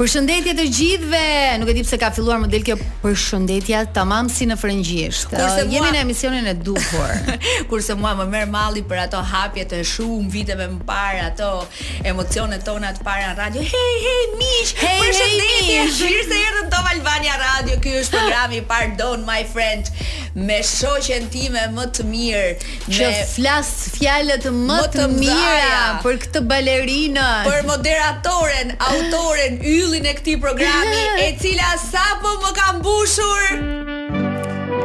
[0.00, 1.26] Përshëndetje të gjithëve.
[1.60, 2.72] Nuk e di pse ka filluar model kjo
[3.02, 5.34] përshëndetja tamam si në frëngjisht.
[5.34, 7.10] Kurse jemi në emisionin e duhur.
[7.70, 11.50] Kurse mua më merr malli për ato hapje të shumë viteve më parë, ato
[12.14, 13.66] emocionet tona të para në radio.
[13.74, 15.76] Hey hey miq, hey, përshëndetje.
[15.90, 17.76] Mirë se erdhët në Top Albania Radio.
[17.84, 19.92] Ky është programi Pardon My Friend
[20.32, 23.22] me shoqen time më të mirë, që me...
[23.34, 30.12] flas fjalët më, më të mira për këtë balerinë, për moderatoren, autoren, y fillin e
[30.18, 33.54] këti programi E cila sa po më kam bushur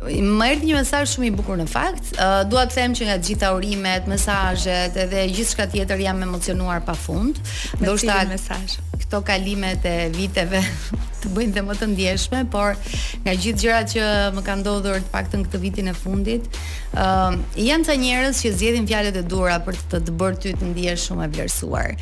[0.00, 2.14] Më erdhi një mesazh shumë i bukur në fakt.
[2.16, 7.36] Uh, dua të them që nga gjitha urimet, mesazhet edhe gjithçka tjetër jam emocionuar pafund.
[7.82, 8.78] Ndoshta Me mesazh.
[8.96, 10.62] Këto kalimet e viteve
[11.20, 12.80] të bëjnë dhe më të ndjeshme, por
[13.26, 14.08] nga gjithë gjërat që
[14.38, 16.48] më kanë ndodhur të paktën këtë vitin e fundit,
[16.96, 20.40] ë uh, janë ca njerëz që zgjedhin fjalët e dura për të të, të bërë
[20.46, 21.92] ty të ndihesh shumë e vlerësuar.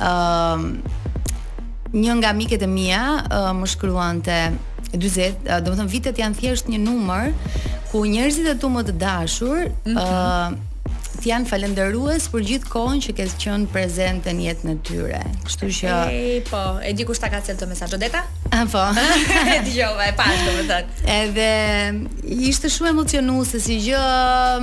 [0.00, 1.10] ë uh,
[1.92, 4.36] Një nga miket e mia uh, më shkruante,
[4.94, 7.32] 40, do të thënë vitet janë thjesht një numër
[7.92, 10.60] ku njerëzit e tu më të dashur mm -hmm
[11.22, 15.20] gjithë janë falendërues për gjithë kohën që ke qenë prezente në jetën e tyre.
[15.46, 18.22] Kështu që Ej, po, e di kush ta ka thënë këtë mesazh Odeta?
[18.72, 18.82] Po.
[18.98, 20.38] e dëgjova e pa më
[20.70, 20.88] thot.
[21.14, 21.50] Edhe
[22.50, 24.02] ishte shumë emocionuese si gjë.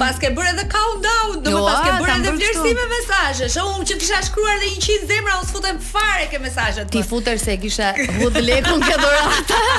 [0.01, 3.55] Pas ke bërë edhe countdown, do të thotë ke bërë edhe vlerësime mesazhesh.
[3.77, 6.85] Unë që kisha shkruar edhe 100 zemra, u sfutem fare ke mesazhet.
[6.93, 7.03] Ti po.
[7.13, 7.87] futer se kisha
[8.19, 9.57] hudh lekun ke dhuratë.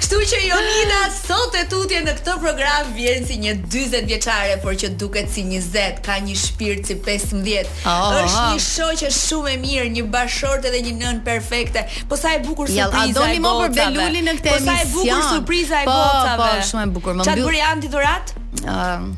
[0.00, 4.76] Kështu që Jonina sot e tutje në këtë program vjen si një 40 vjeçare, por
[4.78, 7.72] që duket si 20, ka një shpirt si 15.
[7.86, 11.84] Është një shoqë shumë e mirë, një bashortë dhe një nën perfekte.
[12.10, 12.88] Po sa e bukur surpriza.
[12.88, 14.68] Ja doni më për Belulin në këtë emision.
[14.68, 16.36] Po sa e bukur surpriza e gocave.
[16.36, 17.24] Po, po, shumë e bukur.
[17.26, 18.36] Çfarë bëri Anti Dorat?
[18.64, 19.10] Ehm,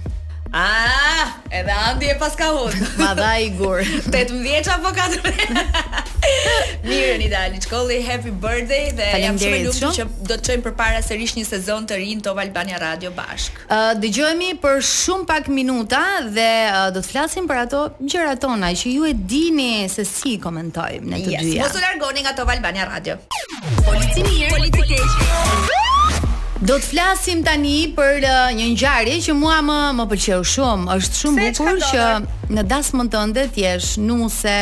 [0.55, 2.77] Ah, edhe Andi e paska hut.
[3.01, 3.81] Ma dha i gur.
[4.13, 5.61] 18 apo 14?
[6.85, 9.95] Mirë një dalë, që happy birthday dhe jam shumë lumtur shum?
[9.97, 13.63] që do të çojmë për para sërish një sezon të rinë të Albania Radio bashk.
[13.73, 18.75] Uh, Dëgjojmi për shumë pak minuta dhe uh, do të flasim për ato gjëra tona
[18.77, 21.47] që ju e dini se si komentojmë në të dyja.
[21.49, 23.17] Yes, mos u largoni nga Top Albania Radio.
[23.89, 24.69] Polici mirë,
[26.63, 30.85] Do të flasim tani për uh, një ngjarje që mua më më pëlqeu shumë.
[30.95, 32.03] Është shumë bukur që
[32.55, 33.73] në dasmën tënde ti je
[34.05, 34.55] nuse,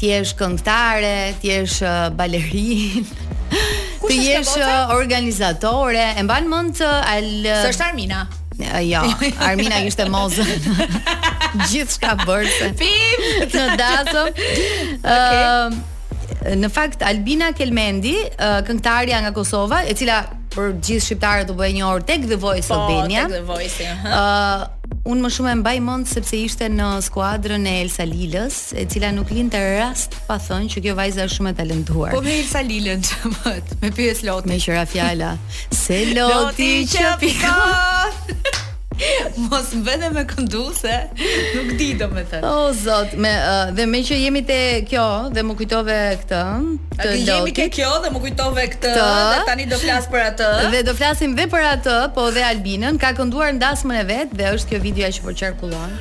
[0.00, 3.06] ti je këngëtare, ti je uh, balerin.
[4.08, 4.56] Ti jesh
[4.96, 7.30] organizatore, e mban mend al
[7.60, 8.24] S'është Armina.
[8.86, 9.04] Jo,
[9.46, 10.50] Armina ishte mozën.
[11.70, 12.72] Gjithçka bërtë.
[12.80, 13.24] Pim
[13.54, 14.42] në dasëm.
[14.98, 15.46] okay.
[15.46, 20.18] uh, në fakt Albina Kelmendi, uh, këngëtarja nga Kosova, e cila
[20.54, 23.24] për gjithë shqiptarët u bëjë një orë tek The Voice po, Albania.
[23.24, 23.86] Tek The Voice.
[23.86, 28.58] Ëh, uh, unë më shumë e mbaj mend sepse ishte në skuadrën e Elsa Lilës,
[28.78, 32.16] e cila nuk lindte rast pa thënë që kjo vajza është shumë e talentuar.
[32.16, 35.34] Po me Elsa Lilën çmot, me pyes loti Me qira fjala.
[35.76, 38.50] Se loti që po pikon.
[39.48, 40.94] Mos më me këndu se
[41.54, 44.58] Nuk di do me thënë O oh, zot, me, uh, dhe me që jemi të
[44.90, 46.40] kjo Dhe më kujtove këtë
[47.00, 50.50] Dhe jemi të kjo dhe më kujtove këtë të, Dhe tani do flasë për atë
[50.76, 54.42] Dhe do flasim dhe për atë, po dhe Albinën Ka kënduar në dasmën e vetë
[54.42, 55.96] Dhe është kjo video e që po qërkullon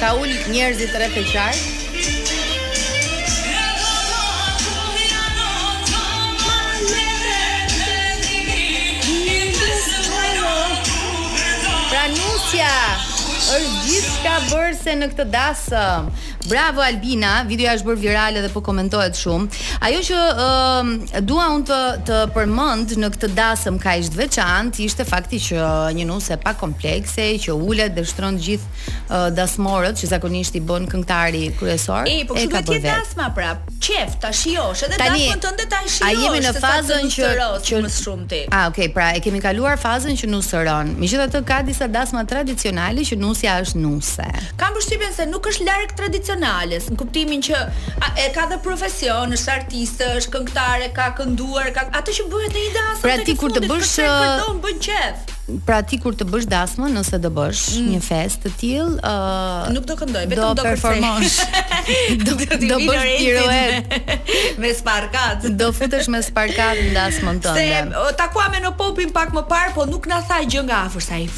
[0.00, 1.85] Ka ullit njerëzit të refeqarë
[12.46, 12.74] Alicia,
[13.34, 16.10] është gjithë shka bërë se në këtë dasëm.
[16.46, 19.62] Bravo Albina, videoja është bërë viral edhe po komentohet shumë.
[19.88, 25.40] Ajo që dua unë të të përmend në këtë dasëm ka ishte veçantë, ishte fakti
[25.42, 30.10] që uh, një nuse pa komplekse që ulet dhe shtron të gjithë uh, dasmorët që
[30.12, 32.06] zakonisht i bën këngëtari kryesor.
[32.10, 33.66] E po kjo është një dasma prap.
[33.86, 35.98] Qef, ta shijosh edhe dasmën tënde ta shijosh.
[36.04, 38.40] Tani a jemi në fazën që që më shumë ti.
[38.52, 40.94] A ah, ok, pra e kemi kaluar fazën që nusëron.
[41.02, 44.28] Megjithatë ka disa dasma tradicionale që nusja është nuse.
[44.60, 47.54] Kam përshtypjen se nuk është larg tradicion profesionales, në kuptimin që
[48.00, 52.52] a, e ka dhe profesion, është artiste, është këngëtare, ka kënduar, ka atë që bëhet
[52.52, 53.00] në një dasë.
[53.06, 55.34] Pra ti kur të bësh, uh, të bën
[55.66, 57.90] pra ti kur të bësh dasmë nëse do bësh mm.
[57.92, 61.36] një festë të tillë ë uh, nuk do këndoj vetëm do, performosh
[62.26, 63.94] do, të do bësh piruet
[64.64, 69.44] me sparkat do futesh me sparkat në dasmën tënde se takuamë në popin pak më
[69.52, 71.30] parë po nuk na tha gjë nga afër sa i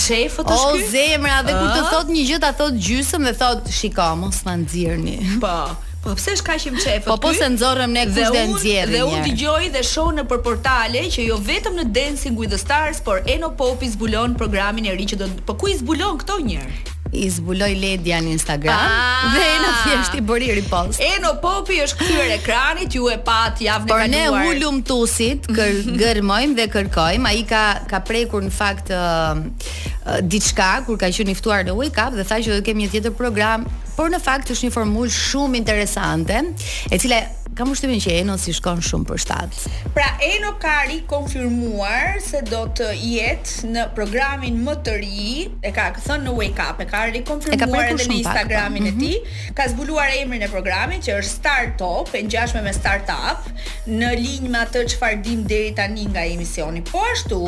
[0.00, 3.68] shef fotoshkë o zemra dhe kur të thot një gjë ta thot gjysëm dhe thot
[3.80, 5.58] shikoj mos na nxirrni po
[6.04, 6.74] Po pse është kaq im
[7.06, 8.92] Po po se nxorrëm ne kush do nxjerrë.
[8.96, 13.00] Dhe unë dëgjoj dhe shoh në portale që jo vetëm në Dancing with the Stars,
[13.06, 16.92] por Eno Popi zbulon programin e ri që do Po ku i zbulon këto njerë?
[17.14, 19.34] i zbuloi ledja në Instagram Aa, ah!
[19.34, 21.00] dhe ena thjesht i bëri ripost.
[21.04, 24.48] Eno Popi është kthyer ekranit, ju e pat javën e kaluar.
[24.48, 25.96] Por ne tusit, mhm.
[26.00, 31.34] gërmojm dhe kërkojm, ai ka ka prekur në fakt uh, uh, diçka kur ka qenë
[31.34, 34.10] i ftuar në Wake Up dhe tha që do të kemi një tjetër program, por
[34.10, 36.42] në fakt është një formulë shumë interesante,
[36.90, 37.22] e cila
[37.54, 39.58] kam vështimin që Eno si shkon shumë për shtat.
[39.94, 45.28] Pra, Eno ka rikonfirmuar se do të jetë në programin më të ri,
[45.62, 48.18] e ka thënë në Wake Up, e ka rikonfirmuar edhe në po.
[48.18, 48.94] Instagramin pak, pa.
[48.94, 49.00] e mhm.
[49.02, 53.46] ti, ka zbuluar emrin e programit që është Startup, e njashme me Startup,
[53.86, 56.82] në linjë me atë që fardim deri tani nga emisioni.
[56.90, 57.44] Po ashtu,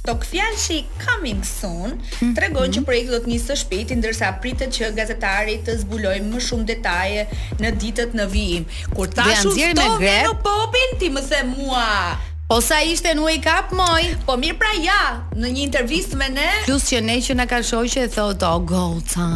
[0.00, 2.30] Të këfjallë që i coming soon mhm.
[2.32, 2.72] Të regon mm -hmm.
[2.76, 6.64] që projekt do të nisë së shpejti Ndërsa pritët që gazetari të zbulojë Më shumë
[6.70, 7.26] detaje
[7.60, 8.64] në ditët në vijim
[8.96, 10.26] Kur tash nxjerr me gret.
[10.26, 12.16] Po popin ti më se mua.
[12.50, 14.02] Po sa ishte në wake up moj.
[14.26, 15.02] Po mirë pra ja,
[15.38, 16.48] në një intervistë me ne.
[16.68, 19.28] Plus që ne që na ka shoqë e thotë O goca.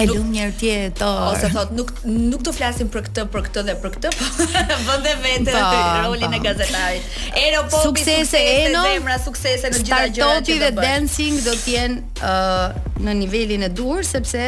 [0.00, 3.74] E lumë njërë tjetë Ose thot, nuk nuk të flasim për këtë, për këtë dhe
[3.82, 4.46] për këtë, po
[5.04, 7.10] vende vetë pa, rolin e gazetarit.
[7.36, 10.40] Aeropopi suksese, suksese Eno, zemra suksese në gjitha gjërat që do bëj.
[10.40, 14.46] Topi dhe dancing do të jenë uh, në nivelin e dur sepse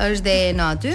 [0.00, 0.92] është dhe në aty.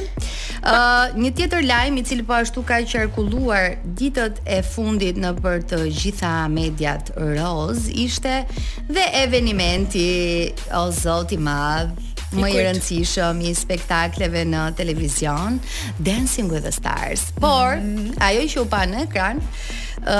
[0.66, 5.62] Uh, një tjetër lajm i cili po ashtu ka qarkulluar ditët e fundit në për
[5.69, 8.40] të gjitha mediat roz ishte
[8.90, 10.06] dhe evenimenti
[10.80, 11.94] o zot i madh
[12.36, 15.60] më i rëndësishëm i spektakleve në televizion
[16.04, 17.30] Dancing with the Stars.
[17.38, 18.16] Por mm.
[18.25, 19.40] ajo që u pa në ekran,
[20.01, 20.19] ë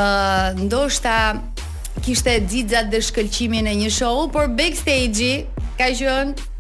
[0.62, 1.16] ndoshta
[2.06, 5.48] kishte xixat dhe shkëlqimin e një show, por backstage-i
[5.80, 6.54] ka qenë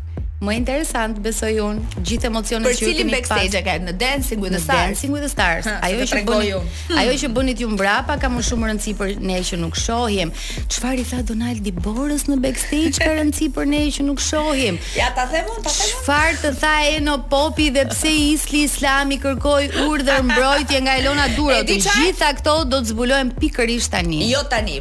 [0.45, 4.43] më interesant besoj unë gjithë emocionet që kemi pas për cilin backstage ka në Dancing
[4.43, 8.17] with the Stars Dancing with the Stars ajo që bëni ajo që bëni ju mbrapa
[8.21, 10.31] ka më shumë rëndësi për ne që nuk shohim
[10.75, 15.09] çfarë i tha Donaldi Borës në backstage ka rëndësi për ne që nuk shohim ja
[15.17, 19.69] ta them un ta them çfarë të tha Eno Popi dhe pse isli Islami kërkoi
[19.87, 24.79] urdhër mbrojtje nga Elona Duro të gjitha këto do të zbulojmë pikërisht tani jo tani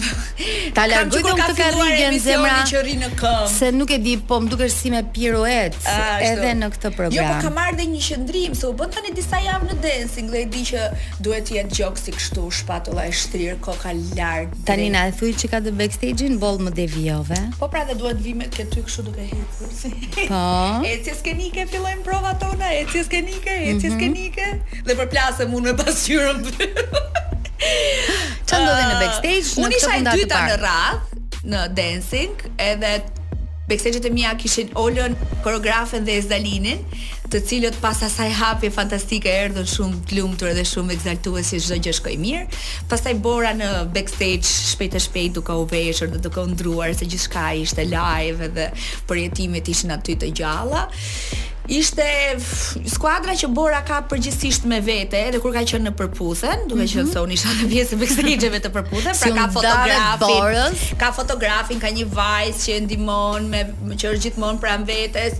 [0.76, 3.46] ta largoj të filluar karrigen zemra që rri në këmbë.
[3.54, 5.96] Se nuk e di, po më dukesh si me piruet A,
[6.28, 7.16] edhe në këtë program.
[7.16, 10.30] Jo, po kam marrë dhe një qendrim se u bën tani disa javë në dancing
[10.34, 10.84] dhe e di që
[11.24, 14.52] duhet të jetë gjok si kështu, shpatulla e shtrir, koka lart.
[14.68, 17.40] Tani na e thuj që ka të backstage-in boll më devijove.
[17.62, 19.72] Po pra dhe duhet të vimë ke kështu duke hequr.
[20.18, 20.44] Po.
[20.92, 23.96] Eci skenike fillojmë provat tona, eci skenike, eci mhm.
[23.96, 24.82] skenike.
[24.90, 26.46] Dhe përplasem unë me pasqyrën.
[28.56, 29.52] sa ndodhi në backstage?
[29.64, 32.94] Unë isha e dyta në radh në dancing, edhe
[33.66, 36.82] backstage-et e mia kishin Olën, koreografen dhe Ezdalinin,
[37.30, 41.78] të cilët pas asaj hapje fantastike erdhën shumë të lumtur dhe shumë ekzaltuar si çdo
[41.82, 42.44] gjë shkoi mirë.
[42.90, 47.08] Pastaj bora në backstage shpejt e shpejt duke u veshur dhe duke u ndruar se
[47.10, 48.70] gjithçka ishte live dhe
[49.10, 50.86] përjetimet ishin aty të gjalla.
[51.66, 52.06] Ishte
[52.86, 56.86] skuadra që bora ka përgjithsisht me vete dhe kur ka qenë në përputhen, duke mm
[56.86, 56.90] -hmm.
[56.94, 57.12] qenë mhm.
[57.12, 61.88] se unë isha në pjesë e backstage-ve të përputhen, pra ka fotografin, ka fotografin, ka
[61.90, 63.60] një vajzë që e ndihmon me
[64.00, 65.32] që është gjithmonë pranë vetes,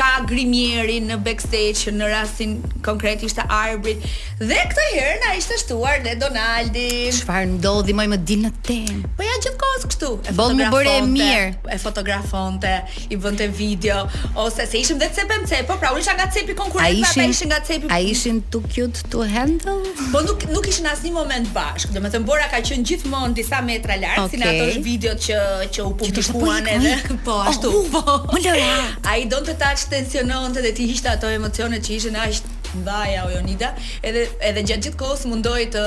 [0.00, 2.50] ka grimierin në backstage që në rastin
[2.82, 4.00] konkret ishte Arbrit
[4.48, 6.90] dhe këtë herë na ishte shtuar ne Donaldi.
[7.20, 8.94] Çfarë ndodhi më më dinë në tem.
[9.16, 10.10] Po ja gjithkohës kështu.
[10.28, 11.48] E bën më bëre mirë.
[11.74, 12.72] E fotografonte,
[13.12, 13.98] i bënte video
[14.42, 17.50] ose se ishim vetë se pemce po pra, unë isha nga cepi konkurrent, ata ishin
[17.52, 17.88] nga cepi.
[17.92, 19.80] Ai ishin too cute to handle?
[20.12, 21.92] Po nuk nuk ishin asnjë moment bashk.
[21.96, 24.36] Domethënë Bora ka qenë gjithmonë disa metra larg okay.
[24.36, 25.40] si në ato videot që
[25.76, 26.94] që u publikuan edhe.
[27.26, 27.72] Po ashtu.
[27.80, 28.04] Oh, po.
[28.04, 28.38] Oh, oh.
[28.44, 28.86] Lola.
[29.12, 32.40] Ai donte ta tensiononte dhe ti hiqte ato emocione që ishin aq
[32.82, 33.70] mbaja o Jonida,
[34.04, 35.84] edhe edhe gjatë gjithë kohës mundoi të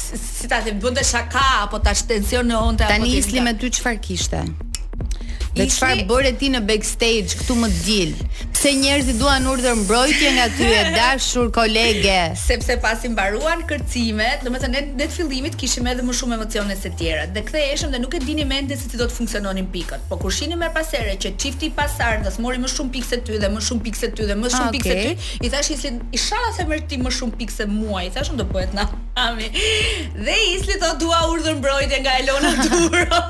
[0.00, 4.40] si ta them, bënte shaka apo ta tensiononte apo tani isli me ty çfarë kishte?
[5.54, 8.14] Dhe të farë bërë e ti në backstage Këtu më dil
[8.56, 14.50] Pse njerëzi duan urdhër mbrojtje nga ty e dashur kolege Sepse pasim baruan kërcimet Dhe
[14.50, 18.00] me të në fillimit kishim edhe më shumë emocione se tjera Dhe këthe eshëm dhe
[18.02, 21.14] nuk e dini mende se ti do të funksiononin pikët Po kur shini me pasere
[21.22, 24.10] që qifti pasar Dhe s'mori më shumë pikë se ty dhe më shumë pikë se
[24.18, 26.80] ty dhe më shumë ah, pikë se ty I thash Isli, isha I shala se
[26.90, 28.88] ti më shumë pikë se mua I thash do pojët na
[29.22, 29.46] Ami.
[30.26, 33.20] Dhe Isli thot dua urdhër mbrojtje nga Elona Duro.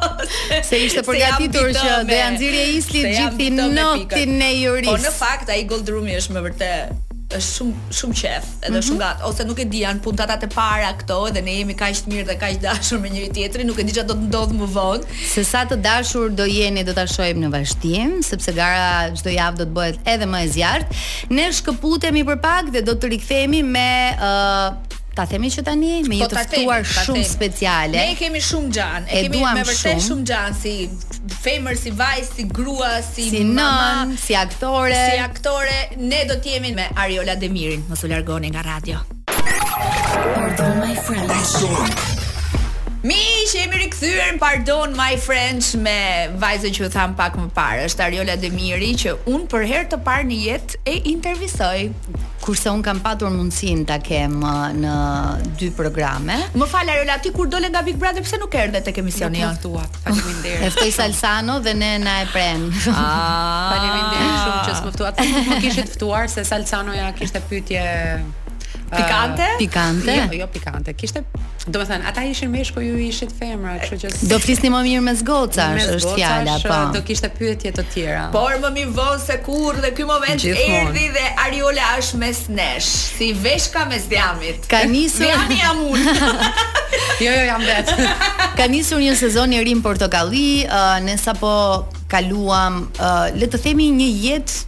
[0.64, 4.86] Se ishte përgatitur që Do janë nxirje isli gjithë notin e juris.
[4.90, 7.02] Po në fakt ai gold roomi është më vërtet
[7.34, 8.82] është shumë shumë qef, edhe mm -hmm.
[8.86, 11.94] shumë gat, ose nuk e di, janë puntatat e para këto, edhe ne jemi kaq
[12.04, 14.54] të mirë dhe kaq dashur me njëri tjetrin, nuk e di çfarë do të ndodh
[14.60, 15.04] më vonë.
[15.34, 19.56] Se sa të dashur do jeni, do ta shohim në vazhdim, sepse gara çdo javë
[19.60, 20.86] do të bëhet edhe më e zjarrt.
[21.36, 23.90] Ne shkëputemi për pak dhe do të rikthehemi me
[24.30, 27.94] uh, Ta themi që tani me po, një po, të ftuar shumë speciale.
[28.02, 30.72] Ne kemi shumë xhan, e, e kemi me vërtet shumë xhan si
[31.44, 34.98] femër, si vajzë, si grua, si, si nën, si aktore.
[35.12, 35.78] Si aktore,
[36.10, 38.98] ne do të jemi me Ariola Demirin, mos u largoni nga radio.
[40.82, 42.22] my friend.
[43.04, 45.92] Mi që jemi rikëthyër në pardon my friends me
[46.40, 49.96] vajzën që u tham pak më parë është Ariola Demiri që unë për herë të
[50.06, 51.82] parë në jetë e intervisoj
[52.44, 54.94] Kurse unë kam patur mundësin të kem uh, në
[55.60, 58.82] dy programe Më falë Ariola, ti kur dole nga Big Brother pëse nuk erë dhe
[58.88, 59.50] të kemi sionë jo?
[59.74, 65.20] Nuk e ftoj Salsano dhe ne na e prem Falimin dhe shumë që s'më ftuat
[65.28, 67.84] Nuk më kishit ftuar se Salsano ja kishte pytje
[68.90, 69.46] pikante?
[69.52, 70.12] Uh, pikante?
[70.14, 70.92] Jo, jo pikante.
[70.94, 71.22] Kishte,
[71.72, 75.14] do thënë, ata ishin meshku ju ishit femra, kështu që Do flisni më mirë me
[75.18, 76.78] zgoca, është fjala, po.
[76.96, 78.26] Do kishte pyetje të tjera.
[78.34, 82.90] Por më mi vonë se kur dhe ky moment erdhi dhe Ariola është mes nesh,
[83.20, 84.68] si veshka mes djamit.
[84.70, 85.24] Ka nisur.
[85.24, 86.18] Djami jam unë.
[87.24, 88.10] jo, jo, jam vetë.
[88.60, 91.56] Ka nisur një sezon i ri në Portokalli, uh, ne sapo
[92.12, 94.62] kaluam, uh, le të themi një jetë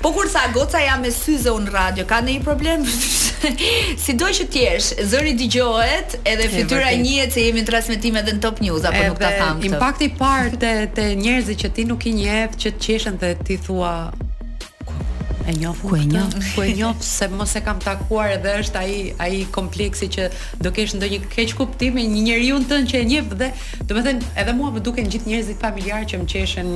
[0.00, 2.86] Po kur sa goca jam me syze un radio, ka ndonjë problem?
[4.04, 8.59] Sidoqë të jesh, zëri dëgjohet, edhe fytyra njihet se jemi në transmetim edhe në Top
[8.60, 9.68] news apo nuk ta tham këtë.
[9.72, 13.30] Impakti i parë te te njerëzit që ti nuk i njeh, që të qeshën dhe
[13.44, 13.92] ti thua
[15.48, 18.78] E njoh ku e njoh, ku e njoh se mos e kam takuar edhe është
[18.80, 20.28] ai ai kompleksi që
[20.62, 23.48] do kesh ndonjë keq kuptim me një njeriu tën që e njeh dhe
[23.90, 26.68] domethënë edhe mua më duken gjithë njerëzit familjar që më qeshen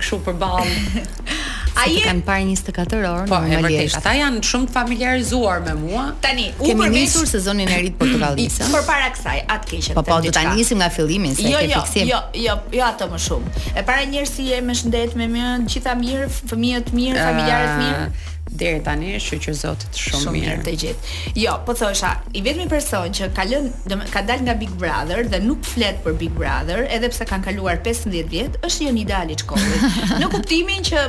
[0.00, 0.82] kështu përballë.
[1.76, 3.94] A i kanë parë 24 orë po, normalisht.
[3.94, 6.04] Po, e ata janë shumë familiarizuar me mua.
[6.24, 8.68] Tani, u kemi nisur sezonin e ri të Portokallisë.
[8.74, 9.96] Por para kësaj, atë keqën.
[9.98, 12.08] Po, po, do ta nisim nga fillimi, se jo, jo, fiksim.
[12.08, 13.66] Jo, jo, jo, jo atë më shumë.
[13.76, 17.78] E para njerësi jemi me shëndet, me mirë, gjithë ta mirë, fëmijët mirë, ah, familjarët
[17.84, 21.14] mirë deri tani është që zotit shumë, shumë mirë të gjithë.
[21.42, 25.40] Jo, po thosha, i vetmi person që ka lënë ka dalë nga Big Brother dhe
[25.44, 29.80] nuk flet për Big Brother, edhe pse kanë kaluar 15 vjet, është Jonida Aliçkovi.
[30.22, 31.02] në kuptimin që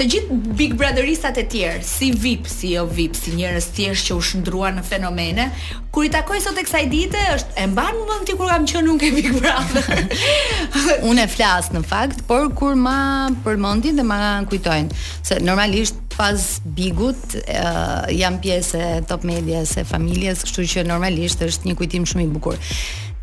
[0.00, 4.18] të gjithë Big Brotherisat e tjerë, si VIP, si jo VIP, si njerëz thjesht që
[4.18, 5.48] u shndruan në fenomene,
[5.94, 8.92] kur i takoj sot e kësaj dite është e mban në momentin kur kam qenë
[8.96, 10.28] unë ke Big Brother.
[11.14, 12.98] unë e flas në fakt, por kur ma
[13.46, 19.84] përmendin dhe ma kujtojnë se normalisht pas Bigut uh, jam pjesë e Top Media e
[19.88, 22.58] familjes, kështu që normalisht është një kujtim shumë i bukur.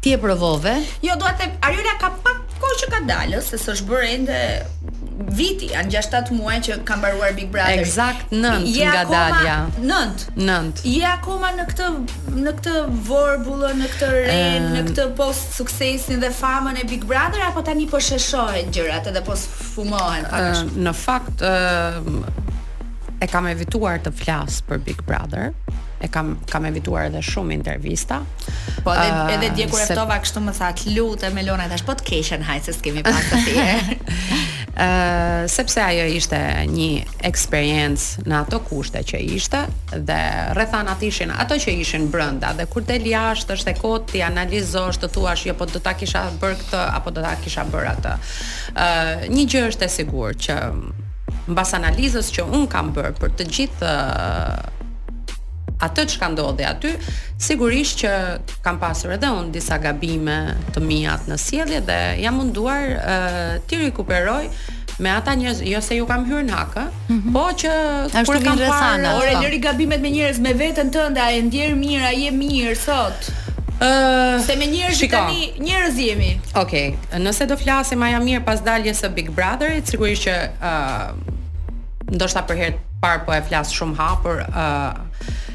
[0.03, 0.75] Ti e provove?
[1.03, 4.39] Jo, dua të Ariola ka pak kohë që ka dalë, se s'është bërë ende
[5.33, 7.81] viti, janë 6-7 muaj që ka mbaruar Big Brother.
[7.81, 9.55] Eksakt 9 nga dalja.
[9.81, 10.25] 9.
[10.37, 10.83] 9.
[10.85, 11.89] Je akoma në këtë
[12.37, 12.75] në këtë
[13.09, 17.89] vorbullë, në këtë rinë, në këtë post suksesin dhe famën e Big Brother apo tani
[17.89, 20.81] po sheshohen gjërat edhe po sfumohen pak a shumë.
[20.85, 22.45] Në fakt, uh,
[23.21, 25.51] e kam evituar të flas për Big Brother.
[26.01, 28.19] E kam kam evituar edhe shumë intervista.
[28.85, 29.95] Po edhe uh, edhe dje kur se...
[29.95, 33.65] kështu më tha, "Lutem Elona, tash po të keqen, haj se s'kemi pas atje."
[34.77, 36.37] Uh, sepse ajo ishte
[36.69, 36.89] një
[37.25, 39.63] eksperiencë në ato kushte që ishte
[40.05, 40.17] dhe
[40.53, 45.01] rrethanat ishin ato që ishin brenda dhe kur del jashtë është e kohë ti analizosh
[45.01, 48.13] të thuash jo po do ta kisha bër këtë apo do ta kisha bër atë.
[48.13, 50.61] Ëh, uh, një gjë është e sigurt që
[51.51, 56.91] mbas analizës që un kam bërë për të gjithë uh, atë që ka ndodhe aty,
[57.47, 58.13] sigurisht që
[58.65, 60.37] kam pasur edhe unë disa gabime
[60.75, 64.43] të mijat në sjedje dhe jam munduar uh, të rikuperoj
[65.05, 67.33] me ata njerëz, jo se ju kam hyrë në haka, mm -hmm.
[67.33, 67.73] po që
[68.25, 69.11] kur kam parë, në
[69.43, 73.29] lëri gabimet me njerëz me veten tënde, a e ndjerë mirë, a je mirë sot?
[73.81, 76.31] Uh, se me njerëz tani njerëz jemi.
[76.55, 77.21] Okej, okay.
[77.21, 81.36] nëse do flasim a jam mirë pas daljes së Big Brotherit, sigurisht që uh,
[82.15, 85.45] ndoshta për herë të parë po e flas shumë hapur, ë uh,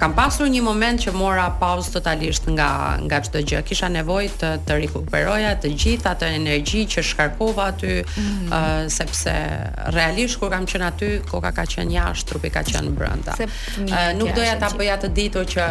[0.00, 3.60] kam pasur një moment që mora pauzë totalisht nga nga çdo gjë.
[3.64, 8.50] Kisha nevojë të të rikuperoja të gjithë atë energji që shkarkova aty, mm -hmm.
[8.52, 9.36] uh, sepse
[9.96, 13.32] realisht kur kam qenë aty, koka ka qenë jashtë, trupi ka qenë brenda.
[13.38, 15.64] Uh, nuk doja ta bëja të ditur që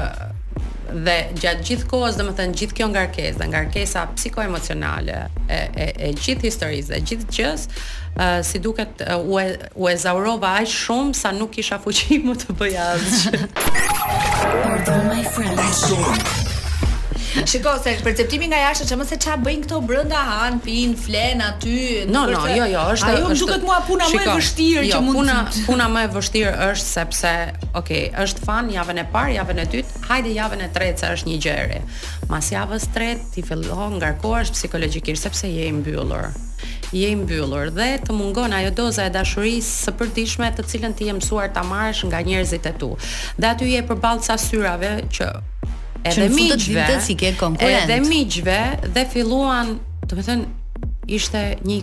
[0.93, 5.17] dhe gjatë gjithë kohës, domethënë gjithë kjo ngarkesë, ngarkesa psikoemocionale
[5.49, 7.61] e e e gjithë historisë, e gjithë gjës,
[8.15, 9.03] uh, si duket u
[9.41, 13.33] e, u ezaurova aq shumë sa nuk kisha fuqi më të bëja asgjë.
[17.45, 21.75] Shiko se perceptimi nga jashtë çmë se ç'a bëjnë këto brenda han, pin, flen aty.
[22.05, 23.09] Jo, no, jo, jo, është.
[23.11, 25.19] Ajo më duket mua puna më e vështirë jo, që mund.
[25.19, 25.37] Puna,
[25.67, 27.33] puna më e vështirë është sepse,
[27.81, 31.31] okay, është fan javën e parë, javën e dytë, hajde javën e tretë se është
[31.31, 31.81] një gjë e
[32.31, 36.31] Mas javës tretë ti fillon ngarkohesh psikologjikisht sepse je i mbyllur
[36.95, 41.09] je i mbyllur dhe të mungon ajo doza e dashurisë së përditshme të cilën ti
[41.11, 42.89] e mësuar ta marrësh nga njerëzit e tu.
[43.37, 45.29] Dhe aty je përballë sa syrave që
[46.09, 48.59] edhe miqve, të si ke Edhe miqve
[48.95, 49.73] dhe filluan,
[50.05, 50.51] do të thënë,
[51.17, 51.79] ishte një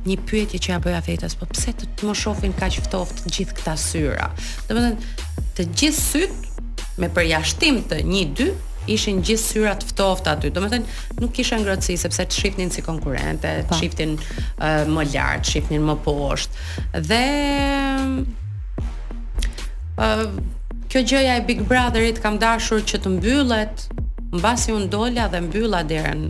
[0.00, 3.32] një pyetje që ja bëja vetes, po pse të, të më shohin kaq ftoft të
[3.36, 4.30] gjithë këta syra?
[4.68, 8.46] Do të thënë, të gjithë syt me përjashtim të 1-2
[8.94, 10.48] ishin gjithë syra të ftoft aty.
[10.56, 15.04] Do të thënë, nuk kisha ngrohtësi sepse të shifnin si konkurrente, të shifnin uh, më
[15.12, 16.64] lart, të shifnin më poshtë.
[17.10, 17.22] Dhe
[20.00, 20.24] uh,
[20.90, 23.84] kjo gjëja e Big Brotherit kam dashur që të mbyllet
[24.34, 26.24] mbasi un dola dhe mbylla derën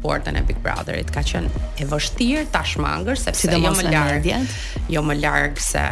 [0.00, 1.50] portën e Big Brotherit ka qenë
[1.82, 4.28] e vështirë tashmangër sepse si jo më larg.
[4.88, 5.82] Jo më larg se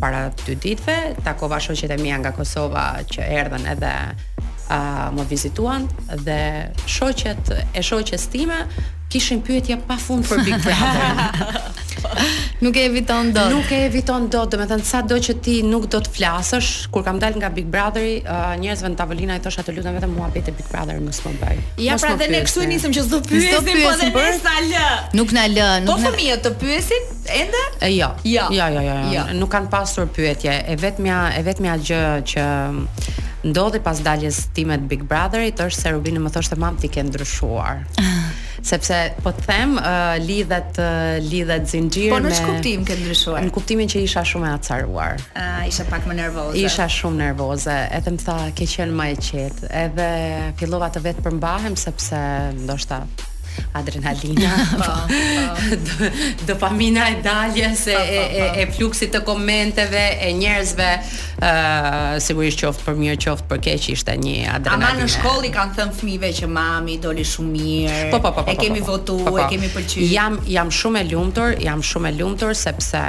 [0.00, 3.94] para dy ditëve takova shoqet e mia nga Kosova që erdhen edhe
[4.70, 5.88] a më vizituan
[6.26, 6.40] dhe
[6.96, 7.44] shoqet
[7.78, 8.58] e shoqes time
[9.10, 9.96] kishin pyetje pa
[10.30, 11.62] për Big Brother.
[12.62, 13.50] nuk e eviton dot.
[13.50, 16.68] Nuk e eviton dot, do të thënë sa do që ti nuk do të flasësh
[16.94, 20.12] kur kam dalë nga Big Brotheri, uh, njerëzve në tavolinë ai thosha të lutem vetëm
[20.14, 21.58] mua bëjte Big Brother më s'po bëj.
[21.88, 24.84] Ja pra dhe ne këtu nisëm që s'do pyesim po dhe ne sa l.
[25.18, 25.90] Nuk na l, nuk.
[25.90, 27.64] Po fëmijët të pyesin ende?
[27.80, 28.12] E, jo.
[28.22, 28.46] Jo.
[28.54, 28.62] jo.
[28.62, 28.86] jo.
[28.86, 29.26] Jo, jo, jo.
[29.42, 30.54] Nuk kanë pasur pyetje.
[30.70, 32.04] E vetmja e vetmja gjë
[32.34, 32.46] që
[33.44, 37.02] ndodhi pas daljes time të Big Brotherit është se Rubini më thoshte mam ti ke
[37.08, 37.82] ndryshuar.
[38.60, 42.40] Sepse po të them uh, lidhet uh, lidhet zinxhir me Po në me...
[42.50, 43.46] kuptim ke ndryshuar.
[43.48, 45.14] Në kuptimin që isha shumë e acaruar.
[45.32, 46.60] Uh, isha pak më nervoze.
[46.60, 49.72] Isha shumë nervoze, edhe më tha ke qenë më e qetë.
[49.86, 50.08] Edhe
[50.60, 52.20] fillova të vetë përmbahem sepse
[52.60, 53.04] ndoshta
[53.74, 54.86] adrenalina, po, po,
[55.98, 56.04] po.
[56.46, 60.88] dopamina e daljes, se po, e, e, e fluksit të komenteve, e njerëzve,
[61.38, 64.94] uh, sigurisht qoftë për mirë, qoftë për keq, ishte një adrenalina.
[64.94, 68.04] Ama në shkolli kanë thënë fëmijëve që mami doli shumë mirë.
[68.16, 69.42] Po, po, po, po, e kemi po, po, votu, po, po.
[69.44, 70.06] e kemi pëlqyer.
[70.14, 73.06] Jam jam shumë e lumtur, jam shumë e lumtur sepse,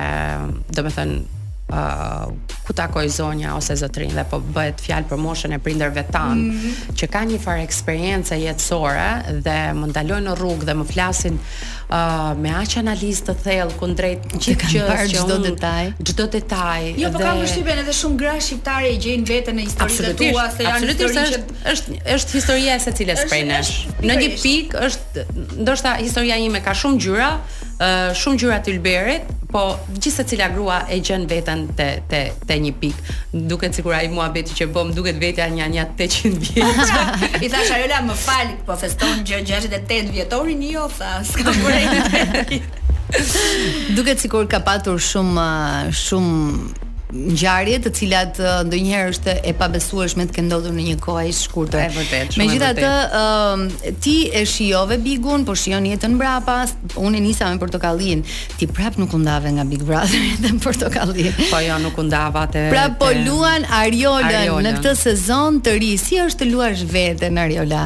[0.76, 1.40] domethënë,
[1.72, 2.30] uh,
[2.68, 6.52] ku takoj zonja ose zotrin dhe po bëhet fjalë për moshën e prindërve tan mm
[6.52, 6.96] -hmm.
[7.00, 9.10] që kanë një farë eksperiencë jetësore
[9.46, 14.28] dhe më ndalojnë në rrugë dhe më flasin uh, me aq analizë të thellë kundrejt
[14.38, 17.14] gjithë që çdo detaj çdo detaj jo dhe...
[17.18, 20.64] po kam përshtypjen edhe shumë gra shqiptare i gjejnë veten në historinë e tua se
[20.64, 21.38] janë absolutisht që...
[21.38, 23.72] është është është historia e secilës prej nesh
[24.08, 25.28] në një pikë është
[25.64, 28.70] ndoshta historia ime ka shumë gjyra uh, shumë gjyra të
[29.52, 29.64] po
[30.00, 32.98] gjithë se cila grua e gjen veten te te te një pik.
[33.34, 36.94] Duket sikur ai mua beti që bëm duket vetja një një 800 vjeç.
[37.46, 42.62] I thash ajo la më fal, po feston gjë 68 vjetorin jo tha, s'ka bërë.
[43.98, 45.50] duket sikur ka patur shumë
[46.04, 51.34] shumë ngjarje të cilat ndonjëherë është e pabesueshme të ke ndodhur në një kohë të
[51.38, 51.82] shkurtër.
[51.90, 52.38] Është vërtet.
[52.42, 56.60] Megjithatë, ti e shijove Bigun, po shijon jetën mbrapa.
[57.02, 58.24] Unë nisa me portokallin.
[58.58, 61.28] Ti prap nuk u ndave nga Big Brother edhe me portokalli.
[61.52, 62.68] Po jo, nuk u ndava te.
[62.72, 65.92] Pra po luan Ariolën, Ariolën në këtë sezon të ri.
[66.02, 67.86] Si është të luash veten Ariola?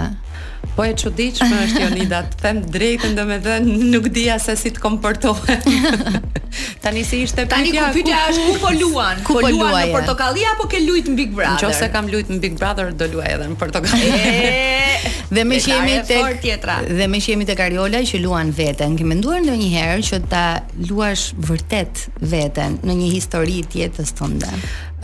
[0.75, 6.17] Po e çuditshme është Jonida, të them drejtën, domethënë nuk dija se si të komportohem.
[6.83, 7.53] Tani se si ishte pyetja.
[7.55, 9.21] Tani kur pyetja është ku po luan?
[9.23, 11.71] Ku po, po luan në portokalli apo ke luajt në Big Brother?
[11.71, 14.11] Nëse kam luajt në Big Brother do luaj edhe në portokalli.
[14.17, 15.13] E...
[15.35, 16.67] Dhe më që jemi tek
[16.99, 18.99] dhe më që jemi tek Ariola që luan veten.
[18.99, 20.45] Ke menduar ndonjëherë që ta
[20.89, 24.51] luash vërtet veten në një histori të jetës tunde?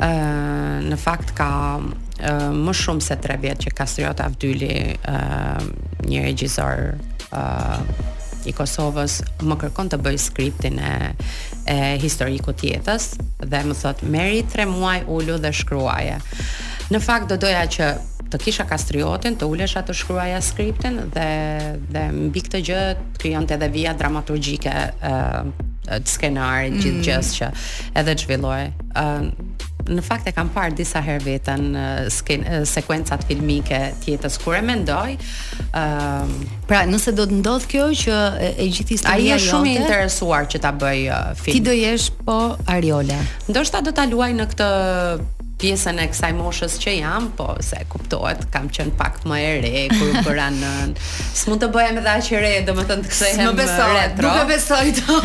[0.01, 1.49] Ëh, uh, në fakt ka
[2.53, 4.71] më shumë se tre vjetë që Kastriot Avdyli,
[6.11, 6.83] një regjizor
[8.49, 10.95] i Kosovës, më kërkon të bëj skriptin e,
[11.69, 13.11] e historiku tjetës,
[13.45, 16.15] dhe më thot, meri tre muaj ullu dhe shkruaje.
[16.91, 17.91] Në fakt, do doja që
[18.33, 21.27] të kisha Kastriotin, të ullesha të shkruaja skriptin, dhe,
[21.93, 22.81] dhe më bikë të gjë,
[23.21, 26.81] të të edhe vija dramaturgjike të skenarit, mm.
[26.81, 27.53] gjithë gjësë që
[28.01, 28.71] edhe të zhvillojë
[29.89, 31.77] në fakt e kam parë disa herë veten
[32.69, 35.15] sekuenca filmike të jetës kur e mendoj.
[35.71, 38.19] Ëm uh, pra nëse do të ndodh kjo që
[38.57, 39.31] e gjithë historia jote.
[39.31, 41.57] Ai është shumë i interesuar që ta bëj uh, film.
[41.57, 42.39] Ti do jesh po
[42.71, 43.19] Ariole.
[43.51, 44.69] Ndoshta do ta luaj në këtë
[45.61, 49.83] pjesën e kësaj moshës që jam, po se kuptohet, kam qenë pak më e re
[49.93, 50.95] kur u bëra nën.
[51.37, 54.49] S'mund të bëhem edhe aq e re, domethënë të kthehem më besoj, Nuk eh, e
[54.49, 55.19] besoj të.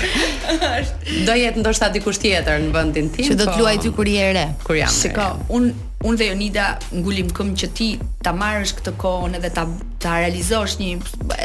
[1.28, 3.28] do jetë ndoshta dikush tjetër në vendin tim.
[3.30, 4.46] Që do të po luaj ty kur je re.
[4.66, 4.92] Kur jam.
[5.02, 5.70] Shikoj, un
[6.02, 6.62] Unë dhe Jonida
[6.98, 7.86] ngulim këm që ti
[8.26, 9.62] ta marrësh këtë kohën edhe ta
[10.02, 10.88] ta realizosh një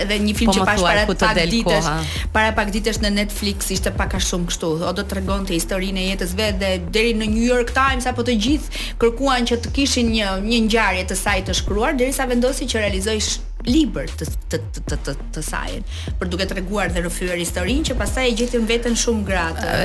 [0.04, 1.90] edhe një film po që pash para pak ditësh.
[2.34, 6.08] Para pak ditësh në Netflix ishte pak a shumë kështu, o do t'tregonte historinë e
[6.16, 10.10] jetës vete dhe deri në New York Times apo të gjithë kërkuan që të kishin
[10.16, 13.30] një një ngjarje të saj të shkruar derisa vendosi që realizojsh
[13.70, 15.78] libër të të të të të, të saj.
[16.34, 19.82] duke treguar dhe rrëfyer historinë që pasaj e gjetën veten shumë gratë.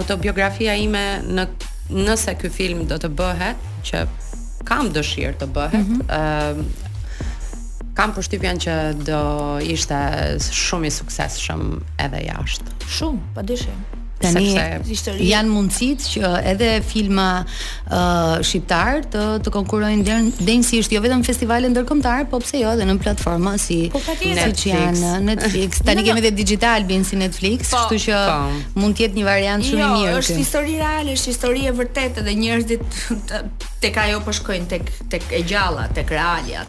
[0.00, 1.46] Autobiografia ime në
[1.92, 4.04] nëse ky film do të bëhet që
[4.68, 6.62] kam dëshirë të bëhet mm -hmm.
[6.62, 8.74] uh, kam përshtypjen që
[9.08, 9.18] do
[9.74, 9.98] ishte
[10.66, 11.62] shumë i suksesshëm
[12.06, 12.70] edhe jashtë.
[12.98, 13.80] Shumë, patyshim.
[13.92, 15.14] Po Tani Sepse...
[15.24, 21.74] janë mundësit që edhe filma uh, shqiptar të, të konkurojnë dhe në jo vetëm festivalin
[21.76, 25.80] dërkomtar, po pse jo edhe në platforma si, po si janë Netflix.
[25.86, 26.26] Tani jo, kemi jo.
[26.26, 28.62] dhe digital bëjnë si Netflix, po, shtu që po.
[28.84, 30.12] mund tjetë një variant shumë i jo, mirë.
[30.12, 33.02] Jo, është histori reale, është histori e vërtetë edhe njërëzit
[33.80, 34.82] tek ajo ka jo po përshkojnë
[35.14, 36.68] tek e gjalla, tek krealja.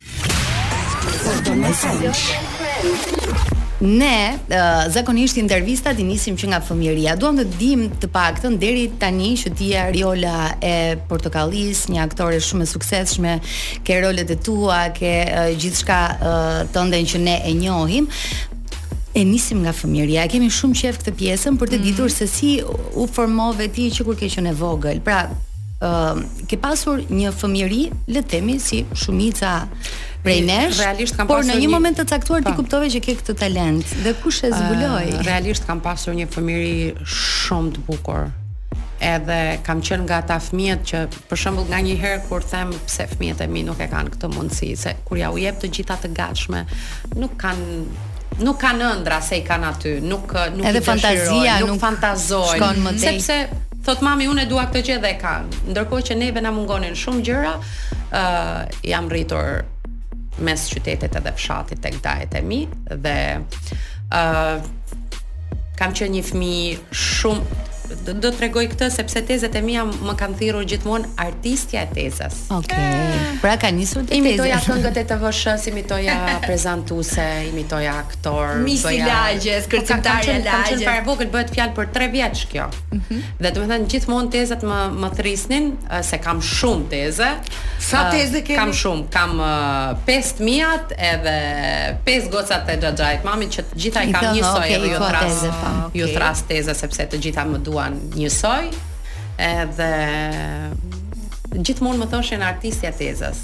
[3.83, 7.15] Ne uh, zakonisht intervistat i nisim që nga fëmijëria.
[7.17, 10.75] Duam të dim të paktën deri tani që ti je Ariola e
[11.09, 13.33] Portokallis, një aktore shumë e suksesshme,
[13.81, 18.05] ke rolet e tua, ke uh, gjithçka uh, të që ne e njohim.
[19.17, 20.27] E nisim nga fëmijëria.
[20.27, 21.83] E kemi shumë qejf këtë pjesën për të mm.
[21.89, 22.53] ditur se si
[22.93, 25.01] u formove ti që kur ke qenë vogël.
[25.03, 25.25] Pra,
[25.81, 27.81] uh, ke pasur një fëmijëri,
[28.13, 29.53] le të themi, si shumica
[30.25, 30.79] prej nesh,
[31.27, 32.59] por në një, një, moment të caktuar ti po.
[32.61, 35.15] kuptove që ke këtë talent dhe kush e zbuloi?
[35.15, 38.29] Uh, realisht kam pasur një fëmijëri shumë të bukur.
[39.01, 43.07] Edhe kam qenë nga ata fëmijët që për shembull nga një herë kur them pse
[43.15, 45.97] fëmijët e mi nuk e kanë këtë mundësi, se kur ja u jep të gjitha
[46.03, 46.61] të gatshme,
[47.17, 47.81] nuk kanë
[48.45, 53.39] nuk kanë ëndra se i kanë aty, nuk nuk i dëshirojnë, nuk fantazojnë, sepse
[53.85, 55.47] Thot mami unë e dua këtë gjë dhe e kam.
[55.71, 59.63] Ndërkohë që neve na mungonin shumë gjëra, ë uh, jam rritur
[60.41, 64.69] mes qytetit edhe fshatit tek dajet e mi dhe ë uh,
[65.79, 67.59] kam qenë një fëmijë shumë
[68.05, 72.37] do, të tregoj këtë sepse tezat e mia më kanë thirrur gjithmonë artistja e tezës.
[72.57, 72.73] Okej.
[72.73, 73.19] Okay.
[73.21, 73.35] Ah.
[73.41, 74.17] Pra ka nisur te tezat.
[74.21, 80.51] Imitoja këngët e tvsh imitoja prezantuese, imitoja aktor, imitoja bëja lagjes, po, kërcimtarja lagjes.
[80.51, 82.67] Kam qenë para vogël bëhet fjalë për 3 vjeç kjo.
[82.67, 83.21] Mm -hmm.
[83.43, 85.71] Dhe do të thënë gjithmonë tezat më më thrisnin
[86.09, 87.29] se kam shumë teze.
[87.89, 88.55] Sa teze ke?
[88.55, 89.31] Kam shumë, kam
[90.07, 91.37] 5 miat edhe
[92.05, 93.23] 5 gocat e xhaxhait.
[93.23, 95.37] Mamin që të gjitha i kam njësoj, okay, ju thras.
[95.93, 98.67] Ju thras teze sepse të gjitha më duan duan njësoj
[99.41, 99.89] edhe
[101.65, 103.41] gjithmonë më thoshin artistja tezës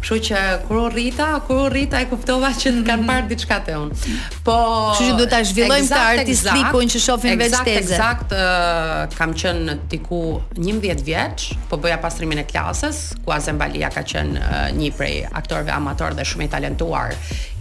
[0.00, 3.56] Kështu që kur u rrita, kur u rrita e kuptova që të kanë parë diçka
[3.66, 4.18] te unë.
[4.46, 4.56] Po,
[4.96, 7.96] kështu që do ta zhvillojmë këtë artistikun që shohim veç teze.
[7.98, 10.20] Eksakt, eksakt, uh, kam qenë diku
[10.56, 15.74] 11 vjeç, po bëja pastrimin e klasës, ku Azembalia ka qenë uh, një prej aktorëve
[15.74, 17.12] amatorë dhe shumë i talentuar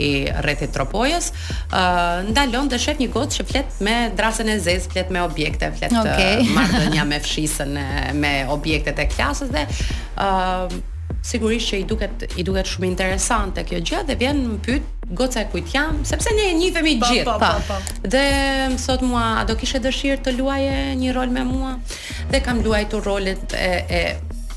[0.07, 1.33] i rrethit Tropojës.
[1.35, 5.25] Ë, uh, ndalon dhe shef një gocë që flet me drasën e zezë, flet me
[5.27, 6.39] objekte, flet okay.
[6.45, 7.75] uh, marrdhënia me fshisën,
[8.23, 13.63] me objektet e klasës dhe ë uh, sigurisht që i duket i duket shumë interesante
[13.67, 17.07] kjo gjë dhe vjen më pyet goca e kujt jam, sepse ne e njihemi po,
[17.09, 17.37] gjithë.
[17.41, 18.07] Po, po, po.
[18.13, 18.23] Dhe
[18.75, 21.71] më thot mua, a do kishe dëshirë të luaje një rol me mua?
[22.31, 24.01] Dhe kam luajtur rolet e e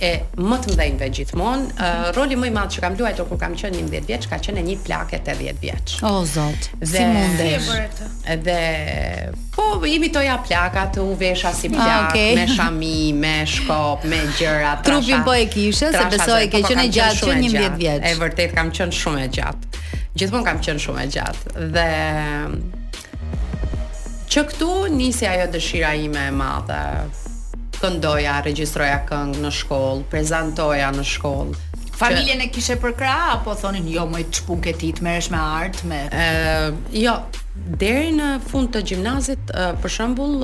[0.03, 1.67] e më të mdhenjve gjithmonë.
[1.77, 4.59] Uh, roli më i madh që kam luajtur kur kam qenë 11 vjeç ka qenë
[4.59, 5.93] e një plakë të 10 vjeç.
[6.09, 6.67] O zot.
[6.81, 9.45] Dhe, si mund të bëre këtë?
[9.53, 12.35] po imitoja plakat, u vesha si ah, plak, ah, okay.
[12.35, 16.67] me shami, me shkop, me gjëra të Trupin po e kishe, se besoj ke po,
[16.67, 18.07] po qenë gjatë që 11 vjeç.
[18.11, 19.83] E vërtet kam qenë shumë e gjatë.
[20.19, 21.89] Gjithmonë kam qenë shumë e gjatë dhe
[24.33, 26.81] që këtu nisi ajo dëshira ime e madhe
[27.83, 31.61] këndoja, regjistroja këngë në shkollë, prezantoja në shkollë.
[32.03, 35.83] Familjen e kishe për krah apo thonin jo më çpun ke ti, merresh me art,
[35.87, 37.15] me ë jo,
[37.79, 40.41] deri në fund të gjimnazit, për shembull,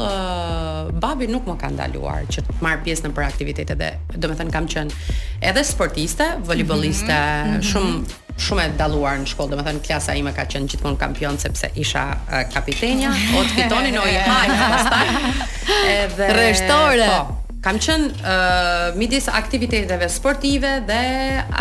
[1.03, 4.39] babi nuk më ka ndaluar që të marr pjesë në për aktivitete dhe do të
[4.43, 5.19] thënë, kam qenë
[5.51, 7.53] edhe sportiste, voleyboliste, mm -hmm.
[7.55, 7.69] Mhm.
[7.73, 12.07] shumë shumë e dalluar në shkollë, domethënë klasa ime ka qenë gjithmonë kampion sepse isha
[12.21, 15.75] uh, kapitenja, o të fitonin o i haj, pastaj.
[15.99, 17.09] Edhe rreshtore.
[17.09, 21.01] Po, kam qenë uh, midis aktiviteteve sportive dhe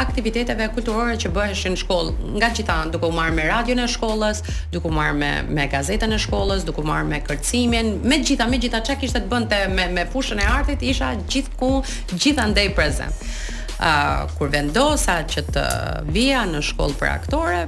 [0.04, 4.44] aktiviteteve kulturore që bëheshin në shkollë, nga qita duke u marrë me radion e shkollës,
[4.76, 8.48] duke u marrë me me gazetën e shkollës, duke u marrë me kërcimin, me gjitha
[8.54, 11.74] me gjitha çka kishte të bënte me me fushën e artit, isha gjithku
[12.14, 13.34] gjithandaj prezente
[13.80, 15.66] uh, kur vendosa që të
[16.14, 17.62] vija në shkollë për aktore,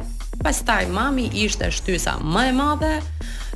[0.43, 2.93] pastaj mami ishte shtysa më e madhe,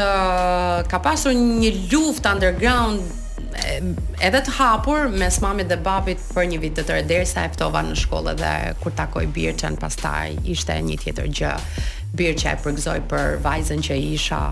[0.91, 3.03] Ka pasur një luft underground
[4.21, 7.83] edhe të hapur mes mamit dhe babit për një vit të tërë derisa e ftova
[7.87, 11.53] në shkollë dhe kur takoj Birçën pastaj ishte një tjetër gjë.
[12.17, 14.43] Birça e përgëzoi për vajzën që isha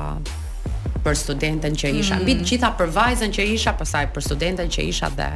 [1.05, 2.23] për studenten që isha, mm.
[2.25, 2.41] mbi mm.
[2.43, 5.27] të gjitha për vajzën që isha, pastaj për studenten që isha dhe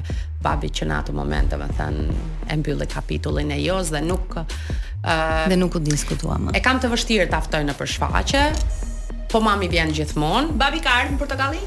[0.44, 2.06] babit që në atë moment, domethënë,
[2.48, 6.54] e mbylli kapitullin e jos dhe nuk ë uh, dhe nuk u diskutua më.
[6.56, 8.46] E kam të vështirë ta ftoj në përshfaqe,
[9.28, 10.56] Po mami vjen gjithmonë.
[10.58, 11.66] Babi ka ardhur në portokalli?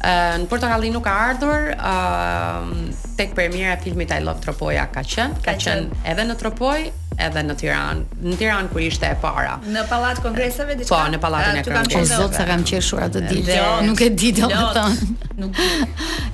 [0.00, 1.66] në portokalli nuk ka ardhur.
[1.74, 6.86] uh, Tek premiera e filmit I Love Tropoja ka qenë, ka qenë edhe në Tropoj
[7.20, 9.58] edhe në Tiranë, në Tiranë kur ishte e para.
[9.66, 10.94] Në Pallat Kongresave diçka.
[10.94, 12.00] Po, në Pallatin e Kongresave.
[12.00, 13.58] Po, zot sa kam qeshur atë ditë.
[13.58, 15.04] Jo, nuk e di domethënë.
[15.04, 15.60] Jo, nuk.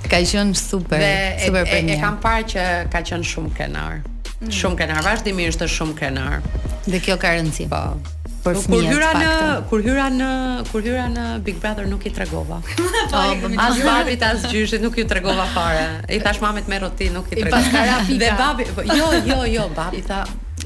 [0.07, 1.95] Ka qenë super, dhe, super e, premier.
[1.97, 3.99] E, e kam parë që ka qenë shumë kenar.
[4.37, 4.53] Mm.
[4.61, 6.39] Shumë kenar, vazhdimisht është shumë kenar.
[6.87, 7.67] Dhe kjo ka rëndësi.
[7.67, 7.83] Po
[8.47, 8.87] për po, fëmijët.
[8.87, 9.31] Kur hyra në,
[9.71, 10.29] kur hyra në,
[10.71, 12.59] kur hyra në Big Brother nuk i tregova.
[13.65, 15.85] As babit as gjyshit nuk i tregova fare.
[16.17, 17.99] I thash mamit me roti nuk i tregova.
[18.11, 20.21] Dhe babi, jo, jo, jo, babi tha,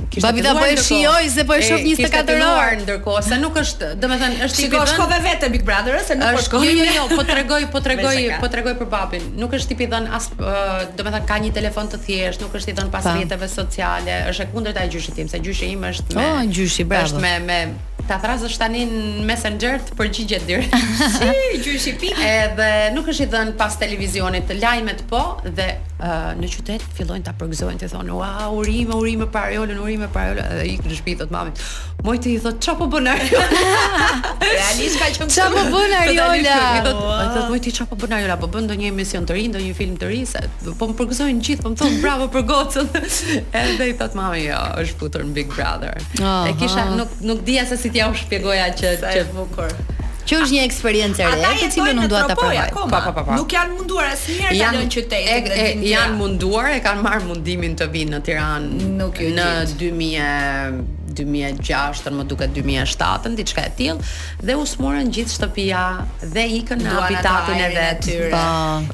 [0.09, 2.77] Kishtë Babi ta po e shijoj se po e shoh 24 orë.
[2.85, 4.89] Ndërkohë se nuk është, domethënë është tipi dhënë.
[4.89, 6.61] Shikoj shkove vetë Big Brother, se nuk po është.
[6.67, 9.29] Jo, jo, jo, po tregoj, po tregoj, po tregoj për babin.
[9.39, 12.79] Nuk është tipi dhënë as uh, domethënë ka një telefon të thjeshtë, nuk është i
[12.79, 14.17] dhënë pas rrjeteve sociale.
[14.31, 17.11] Është e kundërta e gjyshit tim, se gjyshi im është me Oh, gjyshi, bravo.
[17.11, 17.59] Është me me
[18.11, 20.75] ta thrasësh tani në Messenger të përgjigjet direkt.
[21.21, 22.25] Si gjysh i pikë?
[22.27, 25.67] Edhe nuk është i dhën pas televizionit të lajmet po dhe
[26.01, 30.67] uh, në qytet fillojnë ta përgëzojnë të thonë wow, urime, urime parajolën, urime parajolën dhe
[30.73, 31.63] ikën në shtëpi thotë mamit.
[32.01, 33.41] Moj të i thot, ç'a po bën ajo?
[34.43, 36.27] Realisht ka qenë ç'a po bën ajo?
[36.27, 36.93] Ai thotë,
[37.37, 38.37] thotë moj të ç'a po bën ajo?
[38.41, 40.43] Po bën ndonjë emision të ri, ndonjë film të ri se
[40.81, 42.89] po më përgëzojnë gjithë, po më thonë bravo për gocën.
[43.61, 45.93] Edhe i thot mami, jo, është futur në Big Brother.
[46.49, 49.73] E kisha nuk nuk dija se si t'i ja u shpjegoja që që bukur.
[50.29, 53.33] Që është një eksperiencë e re, e cila nuk dua ta provoj.
[53.35, 58.13] Nuk janë munduar asnjëherë ta lënë qytetin janë munduar, e kanë marrë mundimin të vinë
[58.17, 59.11] në Tiranë në
[59.83, 64.05] 2000 2006, më duket 2007, diçka e tillë,
[64.47, 65.81] dhe u smorën gjithë shtëpia
[66.23, 68.07] dhe ikën në habitatin e vet.
[68.31, 68.45] Po.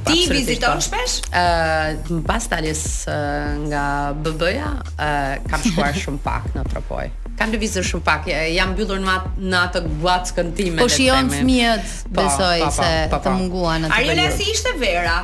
[0.10, 0.34] Ti po.
[0.34, 1.20] viziton shpesh?
[1.30, 3.86] Ë, uh, mbas taljes uh, nga
[4.18, 7.06] BB-ja, uh, kam shkuar shumë pak në Tropoj.
[7.38, 10.80] Kam vizër shumë pak, jam mbyllur në atë në atë guackën time.
[10.82, 13.20] Po shijon fëmijët, po, besoj pa, pa, se pa, pa, pa.
[13.28, 14.00] të munguan atë.
[14.00, 15.18] Ariela si ishte Vera?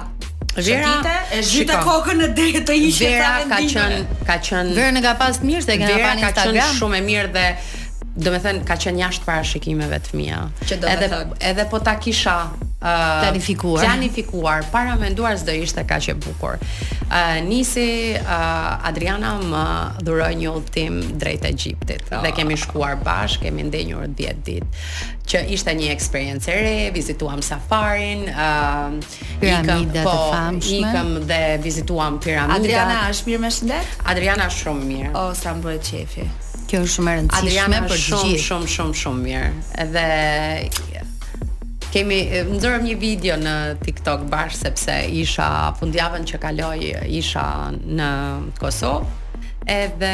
[0.53, 5.01] Vera e zhyta kokën në drejtë të ishte Vera ka qen ka qen Vera ne
[5.01, 5.15] ka
[5.49, 6.19] mirë se kemi pa Instagram.
[6.21, 7.47] Vera ka qënë shumë e mirë dhe
[8.13, 10.41] do me thënë ka qenë jashtë parashikimeve të mia.
[10.69, 11.07] Që do edhe
[11.49, 13.81] edhe po ta kisha uh, planifikuar.
[13.81, 16.59] Planifikuar, para menduar s'do ishte kaq e bukur.
[17.09, 17.87] Uh, nisi
[18.21, 19.63] uh, Adriana më
[20.05, 22.21] dhuroi një udhtim drejt Egjiptit oh.
[22.21, 22.37] dhe ah.
[22.37, 24.87] kemi shkuar bashkë, kemi ndenjur 10 ditë
[25.33, 28.97] që ishte një eksperiencë e re, vizituam safarin, uh,
[29.39, 32.59] ikëm, po, dhe vizituam piramidat.
[32.59, 33.97] Adriana është mirë me shëndet?
[34.13, 35.13] Adriana është shumë mirë.
[35.17, 36.27] O, sa më bëhet qefi.
[36.73, 38.13] Kjo është shumë e rëndësishme për gjithë.
[38.17, 39.49] Shumë shumë shumë shumë mirë.
[39.83, 41.01] Edhe
[41.93, 42.17] kemi
[42.55, 43.53] nxorëm një video në
[43.85, 46.87] TikTok bash sepse isha fundjavën që kaloi
[47.19, 47.45] isha
[47.77, 48.07] në
[48.57, 49.19] Kosovë
[49.69, 50.09] edhe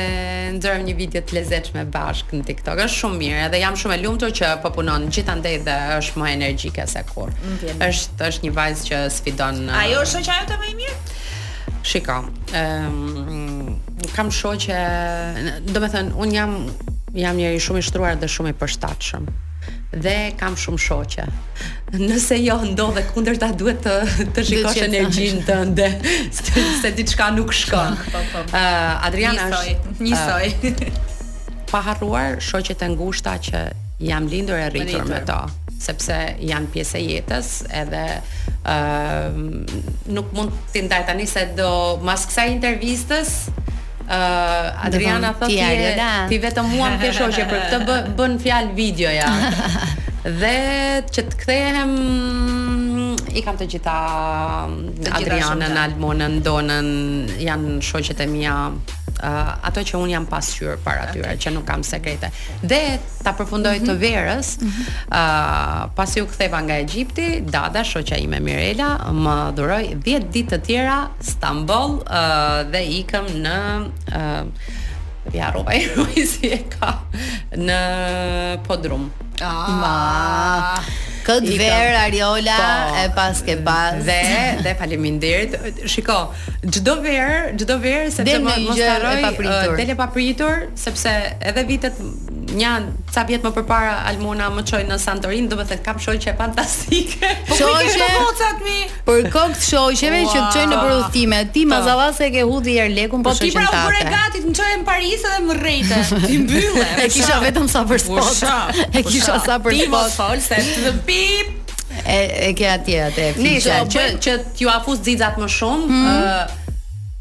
[0.60, 4.04] ndërëm një video të me bashkë në TikTok, është shumë mirë, edhe jam shumë e
[4.04, 7.32] lumëtur që po punon gjitha ndej dhe është më energjike se kur.
[7.88, 9.63] është, është një vajzë që sfidon...
[9.80, 11.00] Ajo uh, është që ajo të më i mirë?
[11.89, 12.19] Shiko,
[12.60, 13.59] um,
[14.15, 14.78] kam shoqe,
[15.74, 16.54] do të thën, un jam
[17.18, 19.24] jam njëri shumë i shtruar dhe shumë i përshtatshëm
[20.04, 21.24] dhe kam shumë shoqe.
[21.98, 25.88] Nëse jo ndodhe kundërta duhet të të shikosh energjinë tënde
[26.38, 27.98] se, se diçka nuk shkon.
[28.13, 28.44] Po, po, po.
[28.54, 30.84] Ëh uh, Adriana është një Uh,
[31.74, 33.63] pa harruar shoqet e ngushta që
[34.06, 35.42] jam lindur e rritur me to
[35.80, 37.50] sepse janë pjesë e jetës
[37.82, 41.72] edhe ë ehm, uh, nuk mund t'i ndaj tani se do
[42.06, 43.39] mas kësaj intervistës
[44.10, 47.78] Uh, Adriana thotë ti, ti vetëm mua më ke për këtë
[48.18, 49.28] bën fjalë videoja.
[50.39, 50.56] dhe
[51.13, 51.94] që të kthehem
[53.38, 53.94] i kam të gjitha,
[54.98, 56.89] të gjitha Adrianën, Almonën, Donën,
[57.46, 58.56] janë shoqet e mia
[59.23, 61.38] uh, ato që un jam pasqyr para okay.
[61.41, 62.32] që nuk kam sekrete.
[62.63, 63.89] Dhe ta përfundoj mm -hmm.
[63.89, 64.01] të mhm.
[64.03, 64.88] verës, ë mm -hmm.
[64.89, 70.47] uh, eh, pasi u ktheva nga Egjipti, dada shoqja ime Mirela më dhuroi 10 ditë
[70.51, 73.58] të tjera Stamboll uh, eh, dhe ikëm në
[74.12, 74.47] ë uh,
[75.34, 75.53] ja
[76.32, 76.91] si e ka
[77.58, 77.82] në
[78.67, 79.12] podrum.
[79.41, 79.67] Ah.
[79.82, 80.79] Ma
[81.30, 84.00] këtë ver Ariola po, e pas ke bas.
[84.08, 85.58] Dhe dhe faleminderit.
[85.94, 86.18] Shiko,
[86.65, 90.56] çdo ver, çdo ver sepse mos harroj tele uh, papritur
[90.88, 91.15] sepse
[91.52, 91.98] edhe vitet
[92.58, 92.70] një
[93.14, 96.32] ca vjet më përpara Almona më çoi në Santorin, do të thotë kam shoqë po
[96.34, 97.32] e fantastike.
[97.60, 98.78] Shoqë e kocat mi.
[99.08, 102.30] Për kokë shoqeve që të çojnë në prodhime, ti mazallase po.
[102.30, 103.66] e ke hudhi er lekun po për shoqëta.
[103.70, 106.04] Po ti pra u gatit, më çoi në Paris edhe më rrejte.
[106.30, 106.88] Ti mbyllë.
[107.06, 108.46] E kisha vetëm sa për spot
[109.00, 111.76] E kisha sa për spot Ti fol se të pip.
[112.06, 113.30] E e ke atje atë.
[113.44, 115.92] Nisha që që t'ju afus xixat më shumë.
[115.92, 116.58] Hmm?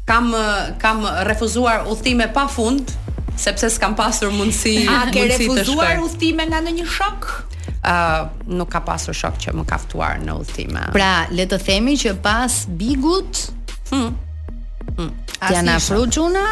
[0.09, 0.31] Kam
[0.81, 2.89] kam refuzuar udhime pafund,
[3.39, 7.21] sepse s'kam pasur mundësi A ke refuzuar udhime nga ndonjë shok?
[7.79, 10.83] Ë, uh, nuk ka pasur shok që më ka ftuar në udhime.
[10.95, 13.47] Pra, le të themi që pas Bigut,
[13.93, 14.09] hm.
[14.99, 15.09] Hm.
[15.39, 16.49] Ti na frujuna?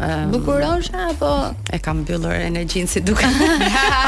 [0.00, 1.30] Um, Bukurosha apo
[1.74, 3.28] e kam mbyllur energjin si duket.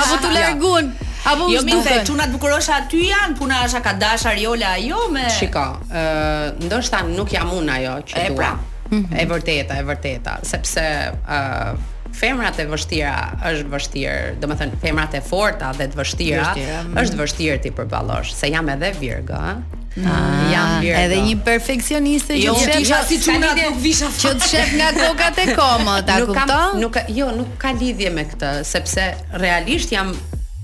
[0.01, 0.31] Apo tu jo.
[0.33, 0.89] largun.
[1.29, 5.27] Apo jo, mi the çunat bukurosha aty janë, puna është ka dashar jola ajo me.
[5.29, 8.37] Shikoj, ë uh, ndoshta nuk jam un ajo që dua.
[8.39, 8.53] Pra.
[8.93, 9.23] -hmm.
[9.23, 13.15] e vërteta, e vërteta, sepse ë uh, Femrat e vështira
[13.49, 16.91] është vështirë, thënë femrat e forta dhe të vështira Vështirem.
[16.91, 16.99] Mhm.
[17.01, 20.11] është vështirë ti përballosh, se jam edhe virgë, ëh.
[20.13, 24.27] Ah, ja, edhe një perfeksioniste jo, jo që isha si çuna visha fat.
[24.27, 26.85] Që të shef nga kokat e komot, a kupton?
[26.85, 29.09] Nuk, nuk, jo, nuk ka lidhje me këtë, sepse
[29.41, 30.13] realisht jam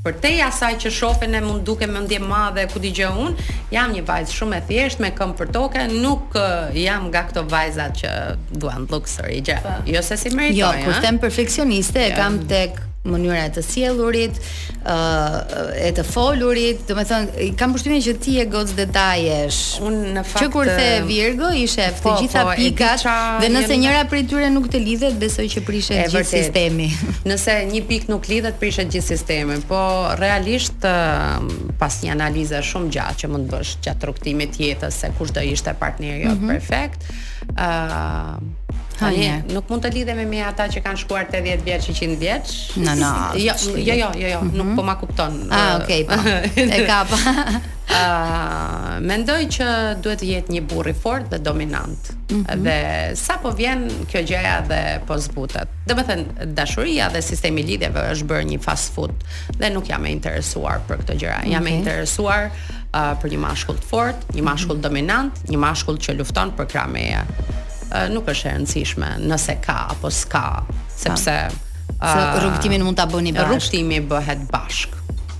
[0.05, 2.93] Për te i asaj që shofen e mund duke me ndje ma dhe ku di
[2.95, 6.37] gjë unë, jam një vajzë shumë e thjesht, me këm për toke, nuk
[6.79, 8.13] jam nga këto vajzat që
[8.63, 9.59] duan të lukësër i gjë.
[9.97, 12.21] Jo se si meritoj, Jo, kur them perfekcioniste, e jo.
[12.21, 12.79] kam tek
[13.13, 17.27] mënyra e të sjellurit, ë uh, e të folurit, do të thon,
[17.59, 19.61] kam përshtypjen që ti je gocë detajesh.
[19.83, 23.07] Un Unë në fakt që kur the Virgo ishe po, të gjitha po, pikat
[23.43, 26.35] dhe nëse një njëra prej tyre nuk të lidhet, besoj që prishet gjithë vërtet.
[26.37, 26.89] sistemi.
[27.33, 29.81] nëse një pikë nuk lidhet, prishet gjithë sistemi, po
[30.21, 31.39] realisht uh,
[31.81, 35.35] pas një analize shumë gjatë që mund të bësh gjatë rrugtimit të jetës se kush
[35.39, 36.53] do ishte partneri jot mm -hmm.
[36.53, 37.09] perfekt,
[37.57, 42.17] ë uh, Tani nuk mund të lidhemi me ata që kanë shkuar 80 vjeç, 100
[42.23, 42.55] vjeç.
[42.77, 44.55] Jo, jo, jo, jo, mm -hmm.
[44.59, 45.33] nuk po ma kupton.
[45.51, 46.13] Ah, okay, po.
[46.57, 47.11] e kap.
[47.19, 49.67] Ah, uh, mendoj që
[50.03, 51.99] duhet të jetë një burr i fortë dhe dominant.
[52.31, 52.63] Mm -hmm.
[52.67, 52.79] Dhe
[53.17, 53.81] sa po vjen
[54.11, 55.69] kjo gjëja dhe po zbutet.
[55.89, 56.25] thënë
[56.55, 59.15] dashuria dhe sistemi i lidhjeve është bërë një fast food
[59.61, 61.41] dhe nuk jam e interesuar për këtë gjëra.
[61.53, 62.41] Jam e interesuar
[62.95, 64.91] uh, për një mashkull të fortë, një mashkull mm -hmm.
[64.95, 67.23] dominant, një mashkull që lufton për krameja.
[67.89, 70.43] Eh, nuk është e rëndësishme nëse ka apo s'ka,
[70.93, 73.49] sepse se eh, mund ta bëni bashkë.
[73.49, 74.95] Rrugtimi bëhet bashkë.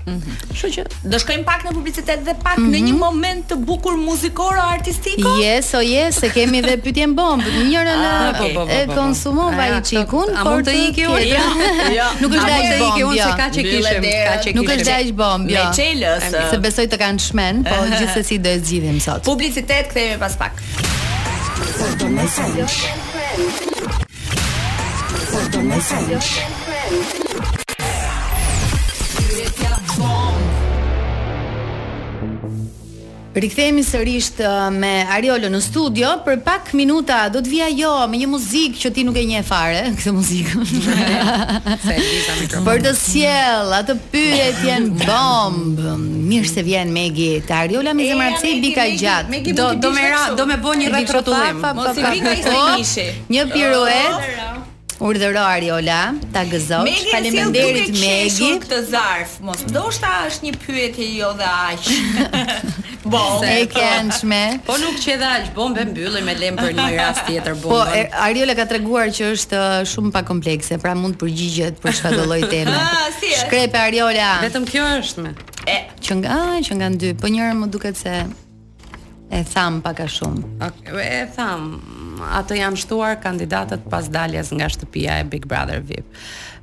[0.09, 1.09] Mm -hmm.
[1.11, 2.71] do shkojmë pak në publicitet dhe pak mm -hmm.
[2.71, 2.85] në mhm.
[2.87, 5.29] një moment të bukur muzikoro artistiko?
[5.37, 7.41] Yes, oh yes, se kemi dhe pyetjen bomb.
[7.67, 8.53] Njëra ah, në ah, po, okay.
[8.55, 11.27] Po, po, e konsumon vaji çikun, por të ikë unë?
[11.29, 11.45] Jo,
[11.97, 12.95] jo, nuk është ai bomb.
[12.95, 13.25] Unë jo.
[13.31, 14.55] se ka çe kishim, ka kishim.
[14.55, 14.61] Jo.
[14.61, 15.45] Nuk është ai bomb.
[15.45, 16.49] Me çelës.
[16.51, 19.23] Se besoj të kanë shmen, po gjithsesi do e zgjidhim sot.
[19.23, 20.51] Publicitet kthehemi pas pak.
[21.59, 22.85] Friend.
[33.33, 36.15] Rikthehemi sërish uh, me Ariolo në studio.
[36.25, 39.43] Për pak minuta do të vija jo me një muzikë që ti nuk e njeh
[39.45, 40.63] fare, këtë muzikë.
[42.65, 45.77] Për të sjell, atë pyjet janë bomb.
[46.29, 49.29] Mirë se vjen Megi te Ariola me zemra të bika gjat.
[49.59, 50.09] Do do me
[50.39, 51.61] do me bëj një retrotullim.
[51.79, 53.07] Mos i vika ishte nishi.
[53.29, 54.58] Një piruet,
[54.99, 56.87] Urdhëroari Ariola, ta gëzoj.
[57.11, 57.99] Faleminderit Megi.
[58.05, 59.61] Megi, këtë zarf, mos.
[59.71, 61.89] Ndoshta është një pyetje jo dhe aq.
[62.99, 64.59] E e këndshme.
[64.67, 67.71] Po nuk që edhe aq bombe mbyllin me lem për një rast tjetër bombë.
[67.71, 71.79] Po e, Ariola ka treguar që është uh, shumë pa komplekse, pra mund të përgjigjet
[71.81, 72.75] për çdo lloj teme.
[72.89, 74.35] Ah, si Shkrepe Ariola.
[74.45, 75.33] Vetëm kjo është më.
[76.05, 76.37] Që nga,
[76.67, 78.13] që nga në dy, po njërë më duket se
[79.29, 80.41] E tham pak a shumë.
[80.59, 81.67] Okay, e tham,
[82.33, 86.05] ato janë shtuar kandidatët pas daljes nga shtëpia e Big Brother VIP.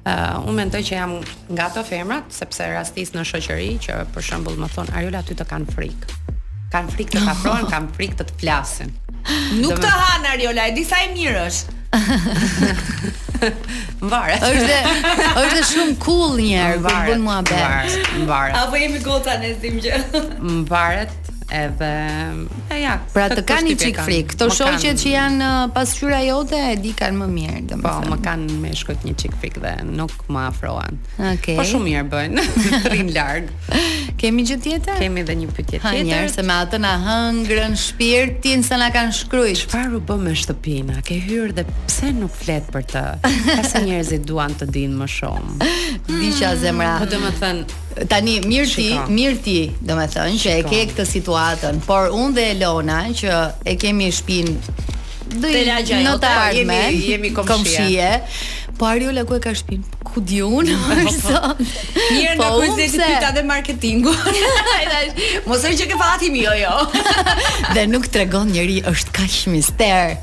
[0.07, 1.13] Uh, unë mendoj që jam
[1.51, 5.45] nga ato femrat sepse rastis në shoqëri që për shembull më thon Ariola ty të
[5.51, 6.05] kanë frikë.
[6.75, 8.91] Kan frikë të afrohen, kan frikë të të flasin.
[9.63, 11.69] Nuk të han Ariola, e di sa e mirë është.
[14.07, 14.37] Mbarë.
[14.43, 17.97] është është shumë cool një herë kur bën muhabet.
[18.25, 18.53] Mbarë.
[18.65, 19.97] Apo jemi gota ne zim gjë.
[20.63, 21.13] Mbarët,
[21.51, 26.19] edhe e ja pra të kanë një çik frik këto shoqet që janë pas qyra
[26.27, 29.37] jote e di kanë më mirë po, domethënë po më kanë me shkot një çik
[29.43, 30.99] frik dhe nuk më afrohen
[31.31, 32.43] ok po shumë mirë bën
[32.89, 33.53] trin larg
[34.21, 38.65] kemi gjë tjetër kemi edhe një pyetje tjetër hajër se me atë na hëngrën shpirtin
[38.67, 39.63] se na kanë shkruajt.
[39.69, 43.87] çfarë u bë me shtëpinë ke hyrë dhe pse nuk flet për të ka se
[43.87, 45.71] njerëzit duan të dinë më shumë
[46.11, 49.55] diqja zemra po domethënë Tani mirë ti, mirë ti,
[49.89, 53.39] domethënë që e ke këtë situatën, por unë dhe Elona që
[53.73, 54.85] e kemi shtëpinë
[55.41, 57.81] do të notarim, jemi jemi komshie.
[57.81, 60.03] komshie po Ariola ku e ka shtëpinë?
[60.05, 60.77] Ku di unë?
[62.13, 64.13] Mirë na kujtë ti ta dhe marketingu.
[65.49, 66.77] Mosoj që ke fati mi, jo jo.
[67.75, 70.21] dhe nuk tregon njeri është kaq mister.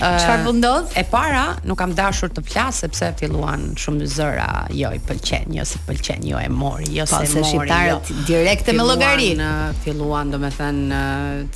[0.00, 0.92] Çfarë do po ndodh?
[0.98, 5.64] E para, nuk kam dashur të flas sepse filluan shumë zëra, jo i pëlqen, jo
[5.68, 7.44] se pëlqen, jo e mori, jo po, se mori.
[7.44, 8.24] Pastaj shitarët jo.
[8.26, 9.50] direkte me llogarinë
[9.84, 10.80] filluan domethën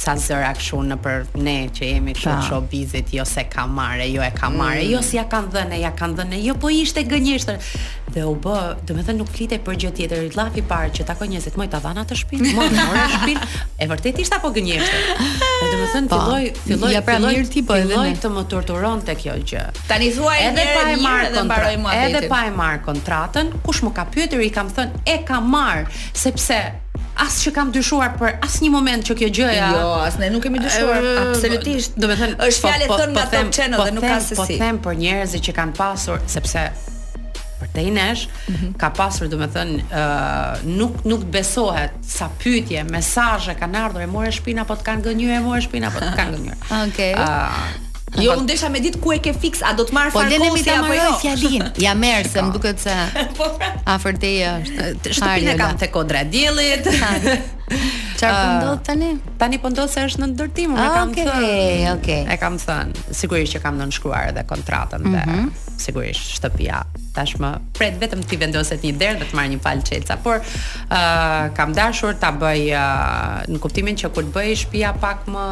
[0.05, 4.23] ca zëra kështu në për ne që jemi kështu showbizit, jo se ka marrë, jo
[4.23, 4.61] e ka mm.
[4.63, 4.93] marrë, mm.
[4.95, 7.73] jo si ja kanë dhënë, ja kanë dhënë, jo po ishte gënjeshtër
[8.15, 11.07] dhe u bë, do të thënë nuk flitej për gjë tjetër, i dhafi parë që
[11.09, 13.37] takoj njerëzit që më të atë shtëpi, më orë shtëpi.
[13.83, 15.17] E vërtetë ishte apo gënjeshtë?
[15.45, 18.45] Dhe do të thënë po, filloi, filloi, pra, filloi ti po edhe filloi të më
[18.53, 19.65] torturonte kjo gjë.
[19.91, 22.07] Tani thuaj edhe pa e marr dhe mua atë.
[22.09, 25.89] Edhe pa e marr kontratën, kush më ka pyetur i kam thënë e kam marr
[26.15, 26.61] sepse
[27.23, 29.67] As që kam dyshuar për asnjë një moment që kjo gjë ja.
[29.77, 31.93] Jo, as ne nuk kemi dyshuar absolutisht.
[32.01, 34.41] Domethënë, është po, fjalë po, thënë nga Top Channel dhe nuk ka se si.
[34.41, 36.65] Po them për njerëzit që kanë pasur sepse
[37.63, 38.75] për te nesh, mm -hmm.
[38.83, 44.33] ka pasur domethën ë uh, nuk nuk besohet sa pyetje, mesazhe kanë ardhur e more
[44.39, 46.61] shpinë apo të kanë gënjur e more shpinë apo të kanë gënjur.
[46.79, 47.13] Okej.
[47.15, 47.15] Okay.
[47.15, 47.89] Uh,
[48.21, 50.35] Jo, un desha me dit ku e ke fix, a do të marr po, fal
[50.39, 51.65] kosi apo jo?
[51.81, 52.93] Ja merr se më duket se
[53.39, 53.71] po, pra.
[53.95, 54.81] afër te është.
[55.17, 56.85] Shtëpinë e kam te kodra diellit.
[56.93, 59.09] Çfarë po ah, ndodh tani?
[59.41, 61.37] Tani po ndodhë se është në ndërtim, me kam thënë.
[61.39, 62.19] Okej, okej.
[62.35, 65.47] E kam thënë, sigurisht që kam dhënë shkruar edhe kontratën dhe mhm.
[65.81, 66.83] sigurisht shtëpia
[67.17, 70.45] tashmë pret vetëm ti vendoset një derë dhe të marr një palë çelca, por
[70.93, 75.47] ah, kam dashur ta bëj ah, në kuptimin që kur të bëj shtëpia pak më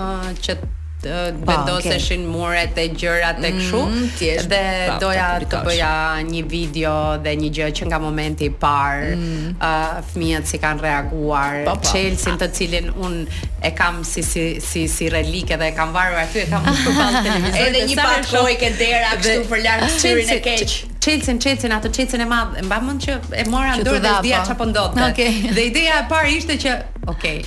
[0.44, 0.58] që
[1.04, 1.16] të
[1.48, 2.28] vendoseshin okay.
[2.34, 4.64] muret e gjërat e mm, këshu mm, tjesh, dhe
[5.00, 5.92] doja të, të bëja
[6.28, 6.94] një video
[7.24, 9.22] dhe një gjë që nga momenti i mm.
[9.56, 11.92] uh, fëmijët si kanë reaguar pa, po, pa, po.
[11.92, 13.16] Chelsea të cilin un
[13.64, 16.92] e kam si si si, si relike dhe e kam varur aty e kam mbushur
[16.98, 21.72] ball televizor edhe një patrojë ke dera kështu për larg ah, e keq Çelcin, çelcin
[21.72, 24.68] atë çelcin e madh, e mend që e mora në dorë dhe dia çapo po
[24.68, 25.08] ndodhte.
[25.56, 26.74] dhe ideja e parë ishte që,
[27.08, 27.38] okay,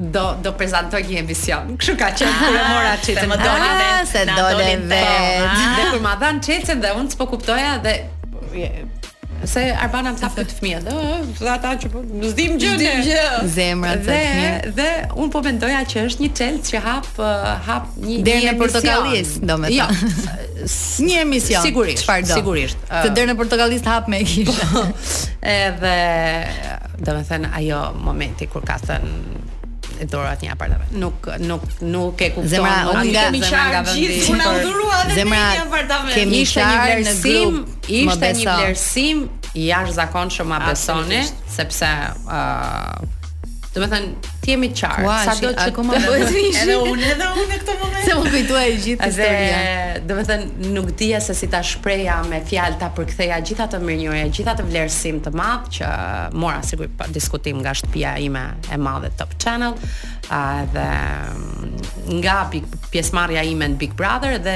[0.00, 1.74] do do prezantoj një emision.
[1.78, 3.28] Kështu ka qenë kur e ah, mora çetën.
[3.30, 5.50] Më doli ah, vetë, se doli vetë.
[5.76, 7.98] Dhe kur ma dhan çetën dhe unë s'po kuptoja dhe
[9.50, 11.02] se Arbana më tha për fëmijët, do,
[11.38, 12.72] tha ata që po zdim gjë.
[12.76, 13.20] Zdim gjë.
[13.54, 14.72] Zemra të fëmijëve.
[14.76, 17.22] Dhe unë po mendoja që është një çelç që hap
[17.68, 19.78] hap një deri në portokallis, domethënë.
[19.78, 20.60] Jo.
[21.00, 21.64] Një emision.
[21.64, 22.08] Sigurisht.
[22.28, 22.82] Sigurisht.
[22.90, 24.84] Të deri në portokallis hap me kishë.
[25.56, 25.96] Edhe
[27.00, 29.38] Dhe me thënë ajo momenti kur ka thënë
[30.00, 30.92] e dorat një apartament.
[30.96, 31.62] Nuk nuk
[31.94, 32.48] nuk e kupton.
[32.50, 34.18] Zemra unë nga zemra nga vendi.
[34.32, 36.16] Unë ndërrua edhe një apartament.
[36.16, 37.60] Kemi ishte një vlerësim,
[38.00, 39.24] ishte një vlerësim
[39.68, 41.22] jashtëzakonshëm a besoni,
[41.58, 43.18] sepse ë uh,
[43.74, 45.16] do të thënë jemi qartë.
[45.26, 46.64] sa do të shikojmë bëhet vishi.
[46.64, 48.02] Edhe unë, edhe unë në këtë moment.
[48.06, 49.60] Se më kujtuaj gjithë historia.
[49.60, 53.80] Dhe domethënë thënë nuk dija se si ta shpreha me fjalë ta përktheja gjithë atë
[53.86, 55.90] mirënjohje, gjithë atë vlerësim të madh që
[56.42, 58.44] mora sikur pa diskutim nga shtëpia ime
[58.74, 59.74] e madhe Top Channel,
[60.30, 62.36] Dhe mm, nga
[62.92, 64.52] pjesëmarrja ime në Big Brother dhe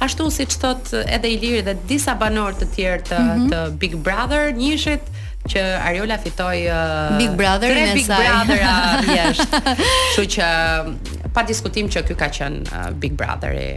[0.00, 3.50] ashtu siç thot edhe Iliri dhe disa banorë të tjerë të, mm -hmm.
[3.52, 5.11] të Big Brother, njëshit
[5.48, 8.26] që Ariola fitoi uh, Big Brother në Big saj.
[8.26, 8.62] Brother
[9.18, 9.62] jashtë.
[9.64, 10.50] Kështu që
[10.86, 13.70] mm, pa diskutim që ky ka qen uh, Big Brother i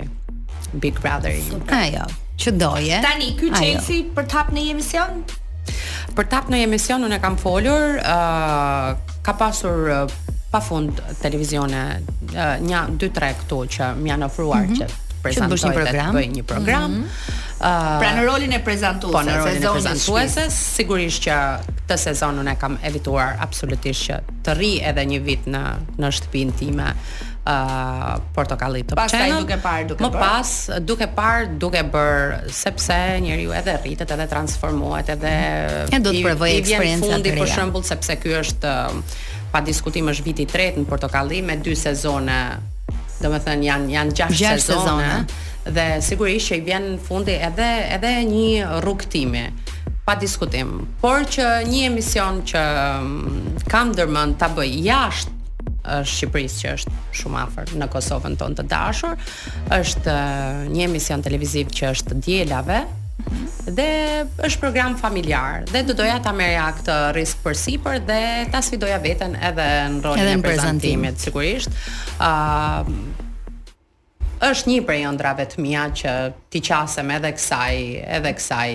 [0.76, 1.46] Big Brother i.
[1.72, 2.06] Ha jo,
[2.44, 3.00] që doje.
[3.06, 5.24] Tani ky Chelsi për të hapë në emision?
[6.16, 8.92] Për të hapë në emision unë kam folur, uh,
[9.26, 10.20] ka pasur uh,
[10.54, 11.82] pa fund televizione
[12.36, 14.84] uh, një 2 3 këtu që më janë ofruar mm -hmm.
[14.86, 15.04] që
[15.34, 15.58] Që të
[16.16, 16.92] bëj një program.
[16.92, 17.60] Mm -hmm.
[17.60, 21.36] uh, pra në rolin e prezantuese, po, në rolin e prezantuese, sigurisht që
[21.80, 25.64] këtë sezon unë kam evituar absolutisht që të rri edhe një vit në
[26.02, 26.88] në shtëpinë time
[27.46, 30.20] uh, portokalli të pastaj duke par duke më bër.
[30.20, 35.34] pas duke par duke bër sepse njeriu edhe rritet edhe transformohet edhe
[35.92, 38.94] e do të provoj eksperiencën fundi për shembull sepse ky është ah,
[39.52, 42.42] pa diskutim është viti i tretë në portokalli me dy sezone
[43.24, 45.44] do me thënë janë, janë gjash gjash sezone, sezone.
[45.78, 49.46] dhe sigurisht që i vjen fundi edhe, edhe një rukëtimi
[50.06, 52.66] pa diskutim por që një emision që
[53.06, 55.32] mm, kam dërmën të bëj jashtë
[55.86, 59.14] është Shqipërisë që është shumë afër në Kosovën tonë të dashur,
[59.76, 60.16] është
[60.74, 62.80] një emision televiziv që është dielave,
[63.68, 63.88] dhe
[64.46, 68.20] është program familjar dhe do doja ta merja këtë risk për sipër dhe
[68.54, 71.72] ta sfidoja veten edhe në rolin e prezantimit, prezantimit sigurisht.
[72.20, 72.92] ë uh,
[74.50, 76.14] është një prej ëndrave të mia që
[76.54, 77.82] ti qasem edhe kësaj,
[78.20, 78.70] edhe kësaj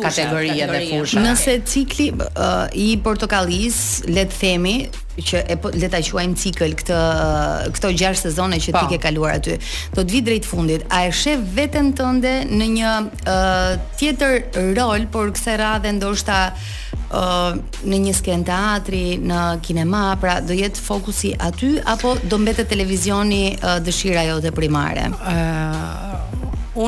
[0.00, 1.20] kategori kategoria dhe fusha.
[1.20, 3.80] Nëse cikli uh, i portokallis,
[4.12, 4.74] le të themi,
[5.22, 8.84] që e po, le ta quajmë cikël këtë uh, këto 6 sezone që ti po.
[8.94, 9.58] ke kaluar aty.
[9.92, 10.84] Do të vi drejt fundit.
[10.88, 17.52] A e shef veten tënde në një uh, tjetër rol, por kësaj radhe ndoshta uh,
[17.84, 23.42] në një skenë teatri, në kinema, pra do jetë fokusi aty apo do mbetet televizioni
[23.58, 25.10] uh, dëshira jote primare?
[25.20, 26.16] Uh,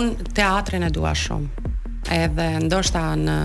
[0.00, 1.63] un teatrin e dua shumë
[2.12, 3.36] edhe ndoshta në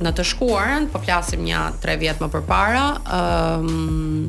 [0.01, 3.21] në të shkuarën, po flasim një 3 vjet më parë, ë
[3.57, 4.27] um,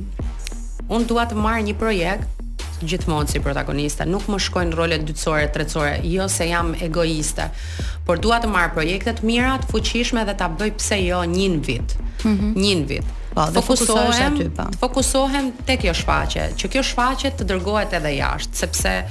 [0.88, 2.37] unë dua të marr një projekt
[2.86, 7.48] gjithmonë si protagoniste, nuk më shkojnë rolet dytësore, tretësore, jo se jam egoiste,
[8.06, 11.96] por dua të marr projektet mira, të fuqishme dhe ta bëj pse jo një vit.
[12.24, 12.54] Mm -hmm.
[12.56, 13.04] Një vit.
[13.34, 14.62] Po, dhe fokusohem aty, po.
[14.80, 19.04] Fokusohem tek kjo shfaqje, që kjo shfaqje të dërgohet edhe jashtë, sepse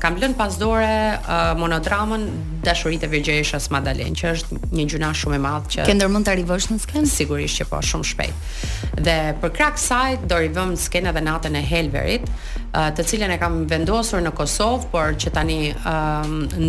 [0.00, 0.88] kam lënë pas dore
[1.20, 2.22] uh, monodramën
[2.64, 6.32] Dashuritë e Virgjeshës Madalen, që është një gjuna shumë e madhe që Ke ndërmend ta
[6.38, 7.10] rivësh në skenë?
[7.10, 8.56] Sigurisht që po, shumë shpejt.
[9.04, 13.34] Dhe për krak saj do rivëm në skenë edhe natën e Helverit, uh, të cilën
[13.34, 15.58] e kam vendosur në Kosovë, por që tani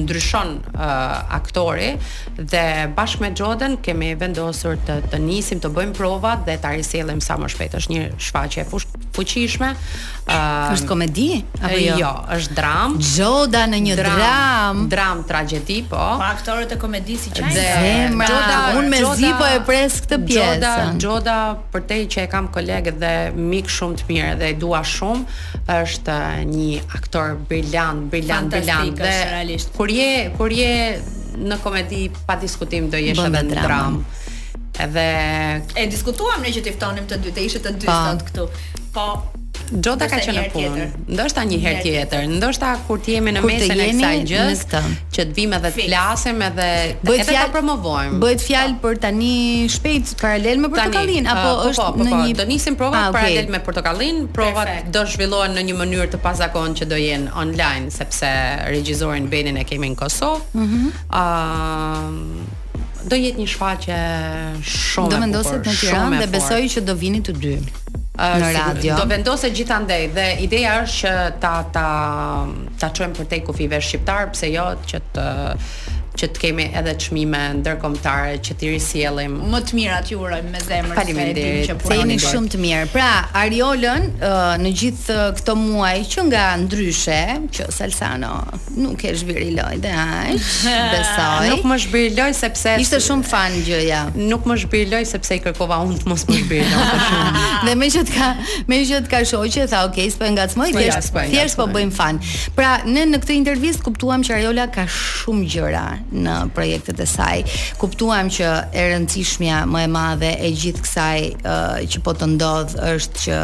[0.03, 0.83] ndryshon uh,
[1.39, 1.93] aktori
[2.41, 2.65] dhe
[2.97, 7.39] bashkë me Xhoden kemi vendosur të të nisim të bëjmë provat dhe ta risjellim sa
[7.39, 7.79] më shpejt.
[7.79, 9.75] Është një shfaqje fush, fuqishme.
[10.23, 11.95] Uh, është komedi apo jo?
[11.99, 12.93] Jo, është dram.
[13.17, 14.19] Joda në një dram.
[14.21, 15.99] Dram, dram tragjedi, po.
[15.99, 17.57] Pa aktorët e komedisë si që janë.
[17.57, 20.53] Zemra, Joda, unë me zi po e pres këtë pjesë.
[20.53, 20.71] Joda,
[21.03, 21.35] Joda
[21.75, 25.43] për te që e kam kolegë dhe mik shumë të mirë dhe e dua shumë,
[25.83, 26.17] është
[26.55, 29.03] një aktor brillant, brillant, brillant.
[29.03, 29.75] Dhe realisht.
[29.75, 30.73] kur je, kur je
[31.43, 34.05] në komedi pa diskutim do jesh edhe në dram.
[34.79, 38.47] Edhe e diskutuam ne që ti ftonim të dy, të ishte të dy sot këtu.
[38.95, 39.07] Po
[39.73, 43.49] Gjota ka që në punë, ndoshta një herë tjetër, ndoshta kur të jemi në kur
[43.49, 44.63] mesin e kësaj gjës,
[45.15, 46.67] që të vimë edhe të flasim edhe
[46.99, 48.17] të edhe ta promovojmë.
[48.21, 48.47] Bëjt po.
[48.49, 49.31] fjalë për tani
[49.73, 52.35] shpejt paralel me portokallin, uh, apo uh, është po, po, në po, një...
[52.41, 53.19] Do njësim provat ah, okay.
[53.19, 54.89] paralel me portokallin, provat Perfect.
[54.97, 58.33] do shvillohen në një mënyrë të pasakon që do jenë online, sepse
[58.73, 60.59] regjizorin benin e kemi në Kosovë.
[60.59, 60.99] Mm -hmm.
[61.07, 62.59] uh,
[63.09, 63.97] do jetë një shfaqje
[64.73, 69.07] shumë do vendoset në Tiranë dhe besoj që do vini të dy në radio do
[69.09, 71.87] vendoset gjithandaj dhe ideja është që ta ta
[72.79, 75.27] ta çojmë për te kufive shqiptar pse jo që të
[76.17, 79.35] që të kemi edhe çmime ndërkombëtare që ti risjellim.
[79.49, 81.69] Më të mirat ju urojmë me zemër Faleminderit.
[81.69, 82.83] se që jeni shumë të mirë.
[82.93, 83.09] Pra,
[83.41, 84.05] Ariolën
[84.63, 87.19] në gjithë këto muaj që nga ndryshe,
[87.55, 88.31] që Salsano
[88.77, 90.43] nuk e zhviri loj dhe aq,
[90.93, 91.47] besoj.
[91.49, 94.03] nuk më zhviri sepse ishte shumë fan gjëja.
[94.19, 97.25] Nuk më zhviri sepse i kërkova unë të mos më zhviri loj.
[97.67, 98.29] dhe me që ka,
[98.69, 102.19] më që ka shoqë, tha, ok, okay, s'po ngacmoj, thjesht, thjesht po bëjmë fan."
[102.57, 107.43] Pra, ne në këtë intervistë kuptuam që Ariola ka shumë gjëra në projektet e saj.
[107.79, 112.75] Kuptuam që e rëndësishmja më e madhe e gjithë kësaj uh, që po të ndodh
[112.91, 113.43] është që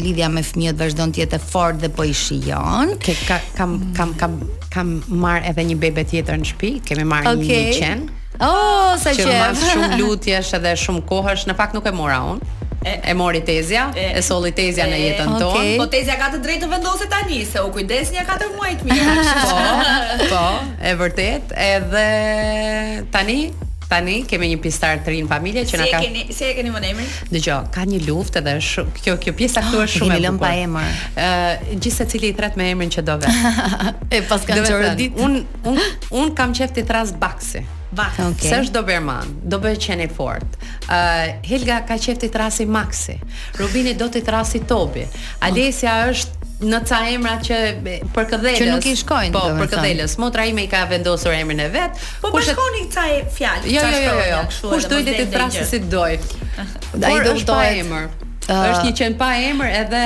[0.00, 2.96] lidhja me fëmijët vazhdon të jetë fort dhe po i shijon.
[3.02, 4.36] Ke ka, kam kam kam
[4.70, 4.94] kam
[5.24, 7.70] marr edhe një bebe tjetër në shtëpi, kemi marrë okay.
[7.70, 8.04] një qen.
[8.40, 9.26] Oh, sa qe.
[9.66, 14.22] Shumë lutjesh edhe shumë kohësh, në fakt nuk e mora unë e, mori tezja, e,
[14.24, 15.48] solli tezja në jetën tonë.
[15.52, 15.72] Okay.
[15.80, 18.90] Po tezja ka të drejtë të vendose tani se u kujdes një katër muaj të
[18.90, 19.16] mirë.
[19.46, 20.44] po, po,
[20.90, 22.06] e vërtet, edhe
[23.14, 23.40] tani
[23.90, 26.00] tani kemi një pistar të rinë familje që si na ka.
[26.02, 27.10] Si e keni si e keni më emrin?
[27.32, 30.44] Dgjoj, ka një luftë edhe shumë kjo kjo pjesa këtu është shumë e bukur.
[30.44, 31.02] pa emër.
[31.24, 33.44] Ë gjithë secili i thret me emrin që do vet.
[34.14, 35.26] e pas kanë çorë ditë.
[35.26, 35.36] Un
[35.72, 35.82] un
[36.22, 37.66] un kam qeft i thras baksi.
[37.90, 38.46] Okay.
[38.46, 40.52] Se është Doberman, do bëj qeni fort.
[40.86, 43.16] Ë uh, Helga ka qefti i thrasi Maxi.
[43.58, 45.02] Rubini do të thrasi Tobi.
[45.48, 46.12] Alesja okay.
[46.14, 47.58] është në ca emra që
[48.14, 48.60] për këdhelës.
[48.60, 49.32] Që nuk i shkojnë.
[49.36, 50.16] Po, për këdhelës.
[50.22, 52.00] Motra ime i ka vendosur emrin e vet.
[52.22, 53.06] Po po shkoni ca
[53.36, 54.72] fjallë jo, jo, jo, jo, jo.
[54.74, 56.12] Kush do të të thrasë si doj?
[57.06, 58.08] Ai do të emër
[58.50, 60.02] uh, është një qen pa emër edhe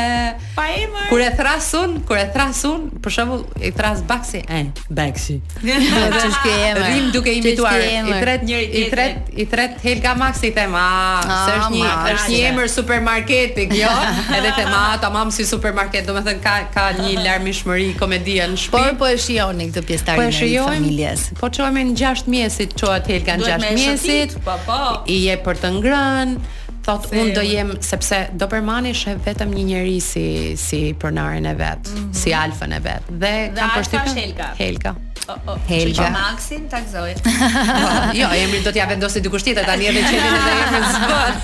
[0.56, 1.08] pa emër.
[1.10, 6.48] Kur e thrasun, kur e thrasun, për shembull, i thras Baxi e eh, Baxi rrim
[6.54, 6.82] emër?
[6.84, 7.80] Rim duke imituar.
[7.84, 12.32] I tret njëri i tret i tret Helga Maxi them, a, se është një është
[12.34, 13.94] një emër supermarketi, jo?
[14.38, 18.74] edhe them, a, tamam si supermarket, domethënë ka ka një larmishmëri komedie në shtëpi.
[18.74, 21.28] Por po e shijoni këtë pjesëtarin po e familjes.
[21.40, 24.36] Po çohemi në 6 mjesit, çohet Helga në 6 mjesit.
[24.44, 24.80] Po po.
[25.10, 29.64] I jep për të ngrënë thot Se, un do jem sepse do është vetëm një
[29.70, 30.24] njerëz si
[30.64, 32.10] si pronarin e vet, mm -hmm.
[32.20, 33.02] si alfën e vet.
[33.22, 34.48] Dhe, dhe kam përshtypjen Helga.
[34.58, 34.92] Helga.
[35.26, 36.04] Oh, oh, Helga.
[36.08, 37.12] Që Maxin takzoi.
[37.24, 41.36] oh, po, jo, emrin do t'ia vendosë dikush tjetër tani edhe qenin edhe emrin zbot.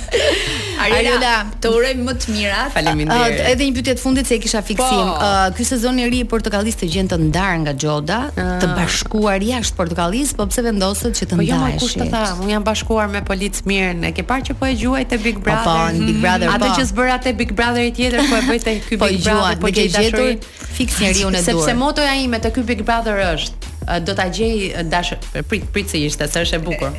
[0.85, 1.33] Ariola,
[1.63, 2.63] të uroj më të mira.
[2.77, 3.39] Faleminderit.
[3.41, 5.07] Uh, edhe një pyetje të fundit se e kisha fiksim.
[5.17, 5.25] Po.
[5.29, 8.51] Uh, ky sezon i ri i portokallistë gjen të ndar nga Xhoda, uh.
[8.63, 11.65] të bashkuar jashtë portokallisë, po pse vendoset që të ndahesh?
[11.65, 12.25] Po jo, kush të tha?
[12.43, 14.01] Un jam bashkuar me Polic Mirën.
[14.09, 15.65] E ke parë që po e gjuaj te Big po, Brother.
[15.65, 16.23] Po, në Big mhm.
[16.25, 16.47] Brother.
[16.49, 16.77] Mm, Atë po.
[16.81, 19.63] që zbëra te Big Brother i tjetër, po e bëj te ky po, Big Brother,
[19.63, 21.49] po gjuat, po gjetur fiks njeriu në dorë.
[21.53, 25.19] Sepse motoja ime te ky Big Brother është Eh, do ta gjej eh, dash eh,
[25.43, 26.91] prit prit se ishte se është e bukur.
[26.91, 26.93] Ë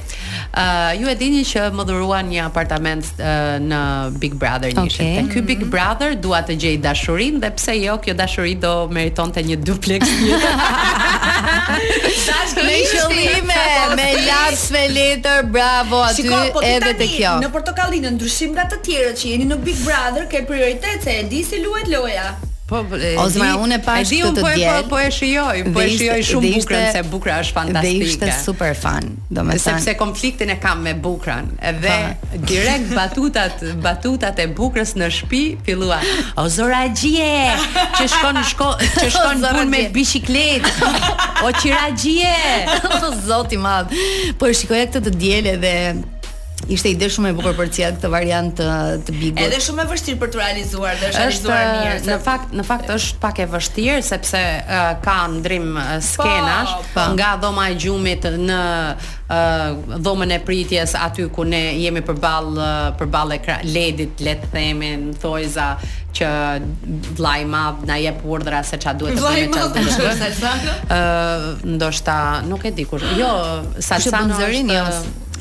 [0.57, 3.25] uh, ju e dini që më dhuruan një apartament uh,
[3.61, 3.81] në
[4.19, 5.05] Big Brother nishet.
[5.05, 5.27] Okay.
[5.29, 5.69] Ky Big mhm.
[5.69, 10.01] Brother dua të gjej dashurinë dhe pse jo kjo dashuri do meritonte një duplex.
[12.21, 13.53] Dash me shëllime
[13.97, 17.37] me laps me letër bravo aty Shiko, po edhe te kjo.
[17.45, 21.23] Në portokallinë ndryshim nga të tjerët që jeni në Big Brother ke prioritet se e
[21.31, 22.35] di si luhet loja.
[22.71, 22.79] Po,
[23.21, 24.83] o zma, unë e pashtë të të djelë.
[24.87, 27.33] Po, po e shioj, po e po, po shioj po shumë ishte, bukrën, se bukra
[27.43, 27.81] është fantastika.
[27.81, 29.63] Dhe ishte super fan, do me thanë.
[29.65, 31.49] Sepse konfliktin e kam me bukran.
[31.71, 32.37] edhe pa.
[32.53, 35.99] direkt batutat, batutat e bukrës në shpi, fillua,
[36.39, 37.51] o zora gjie,
[37.97, 40.71] që shkon në shko, që shkon në me bishiklet,
[41.45, 42.37] o qira gjie,
[42.87, 44.07] o zoti madhë.
[44.39, 45.75] Po e shikoj e këtë të djelë edhe
[46.75, 48.67] ishte ide shumë e bukur për të këtë variant të,
[49.07, 49.41] të bigut.
[49.43, 52.03] Edhe shumë e vështirë për të realizuar, dhe është realizuar mirë.
[52.07, 55.71] në fakt, në fakt është pak e vështirë sepse uh, ka ndrim
[56.05, 57.01] skenash pa, po, pa.
[57.01, 57.07] Po.
[57.19, 58.59] nga dhoma e gjumit në
[58.97, 64.91] uh, dhomën e pritjes aty ku ne jemi përball përballë përball ledit, le të themi,
[65.21, 65.71] thojza
[66.11, 66.29] që
[67.15, 71.45] vllai ma na jep urdhra se çfarë duhet të bëjmë me çfarë duhet Ëh,
[71.77, 72.15] ndoshta
[72.49, 73.07] nuk e di kush.
[73.17, 73.31] Jo,
[73.81, 74.83] Salsan Zerin, jo.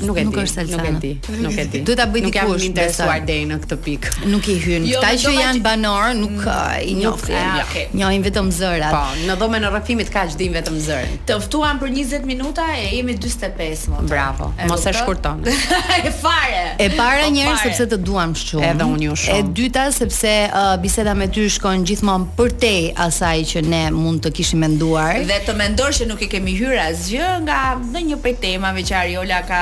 [0.05, 0.25] Nuk e di.
[0.25, 0.89] Nuk e Salcana.
[0.89, 1.41] Nuk e di.
[1.41, 1.79] Nuk e di.
[1.85, 2.45] Duhet ta bëj dikush.
[2.45, 4.13] Nuk jam interesuar deri në këtë pikë.
[4.31, 4.85] Nuk i hyn.
[4.89, 6.55] Jo, Ata që janë banor nuk mm,
[6.89, 7.35] i njohin.
[7.57, 7.85] Ja, okay.
[7.95, 8.93] Njohin vetëm zërat.
[8.93, 11.17] Po, në dhomën e rrëfimit kaq din vetëm zërin.
[11.29, 14.09] Të ftuam për 20 minuta e jemi 45 minuta.
[14.11, 14.49] Bravo.
[14.57, 15.43] E mos e shkurton.
[15.47, 16.63] e fare.
[16.81, 18.65] E para po, njëherë sepse të duam shumë.
[18.71, 19.37] Edhe unë ju shumë.
[19.39, 22.73] E dyta sepse uh, biseda me ty shkon gjithmonë për te
[23.07, 25.21] asaj që ne mund të kishim menduar.
[25.29, 29.41] Dhe të mendosh që nuk i kemi hyrë asgjë nga ndonjë prej temave që Ariola
[29.49, 29.59] ka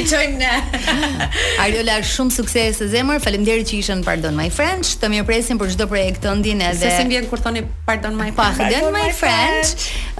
[0.10, 1.08] çojmë ne.
[1.62, 3.20] Ariola, shumë sukses e zemër.
[3.24, 4.94] Faleminderit që ishën Pardon My Friends.
[5.00, 6.78] Të mirëpresim për çdo projekt të ndin edhe.
[6.86, 8.62] Sesim vjen kur thoni Pardon My Friends.
[8.62, 9.08] Pardon My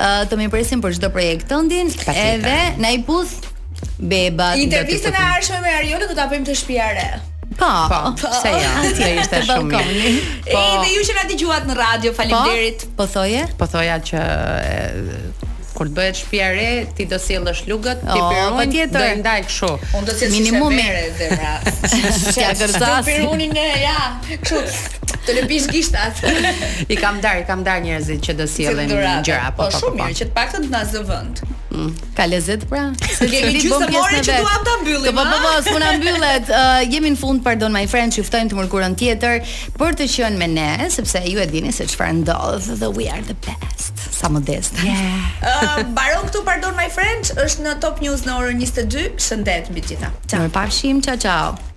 [0.00, 3.50] Uh, të mirëpresim për çdo projekt të ndin edhe na i puth
[4.00, 4.50] beba.
[4.58, 7.06] Intervistën e arshme me Ariola do ta bëjmë të shtëpia re.
[7.60, 8.28] Po, po, po.
[8.40, 9.80] se ja, ti ishte shumë
[10.46, 12.20] Po, e dhe ju që na dëgjuat në radio, po.
[12.22, 12.86] faleminderit.
[12.88, 13.44] Po, po thoje?
[13.60, 14.22] Po thoja që
[15.80, 19.00] kur të bëhet shtëpia re, ti do sjellësh lugët, ti oh, Po tjetër.
[19.00, 19.70] Do ndaj kështu.
[19.96, 21.28] Unë do të sillesh shtëpia dhe
[22.88, 22.88] ra.
[22.88, 23.54] Ja gërzas.
[23.88, 24.02] ja
[25.26, 26.20] të lëpish gishtat.
[26.92, 29.70] I kam dar, i kam dar njerëzit që do sjellin gjëra apo po, po.
[29.70, 30.04] Po shumë po.
[30.06, 31.42] mirë që të paktën të na zë vend.
[31.70, 31.90] Mm.
[32.16, 32.80] Ka lezet pra.
[33.18, 35.18] Se kemi gjysmë orë që duam ta mbyllim.
[35.20, 36.48] Po po po, s'puna mbyllet.
[36.60, 39.46] Uh, jemi në fund, pardon my friend, ju ftojmë të mërkurën tjetër
[39.78, 42.68] për të qenë me ne, sepse ju e dini se çfarë ndodh.
[42.82, 44.02] The we are the best.
[44.20, 44.76] Sa modest.
[44.84, 45.30] Yeah.
[45.46, 49.06] Uh, baron këtu, pardon my friend, është në Top News në orën 22.
[49.24, 50.12] Shëndet mbi gjitha.
[50.28, 50.44] Ciao.
[50.44, 51.69] Mirpafshim, ciao ciao.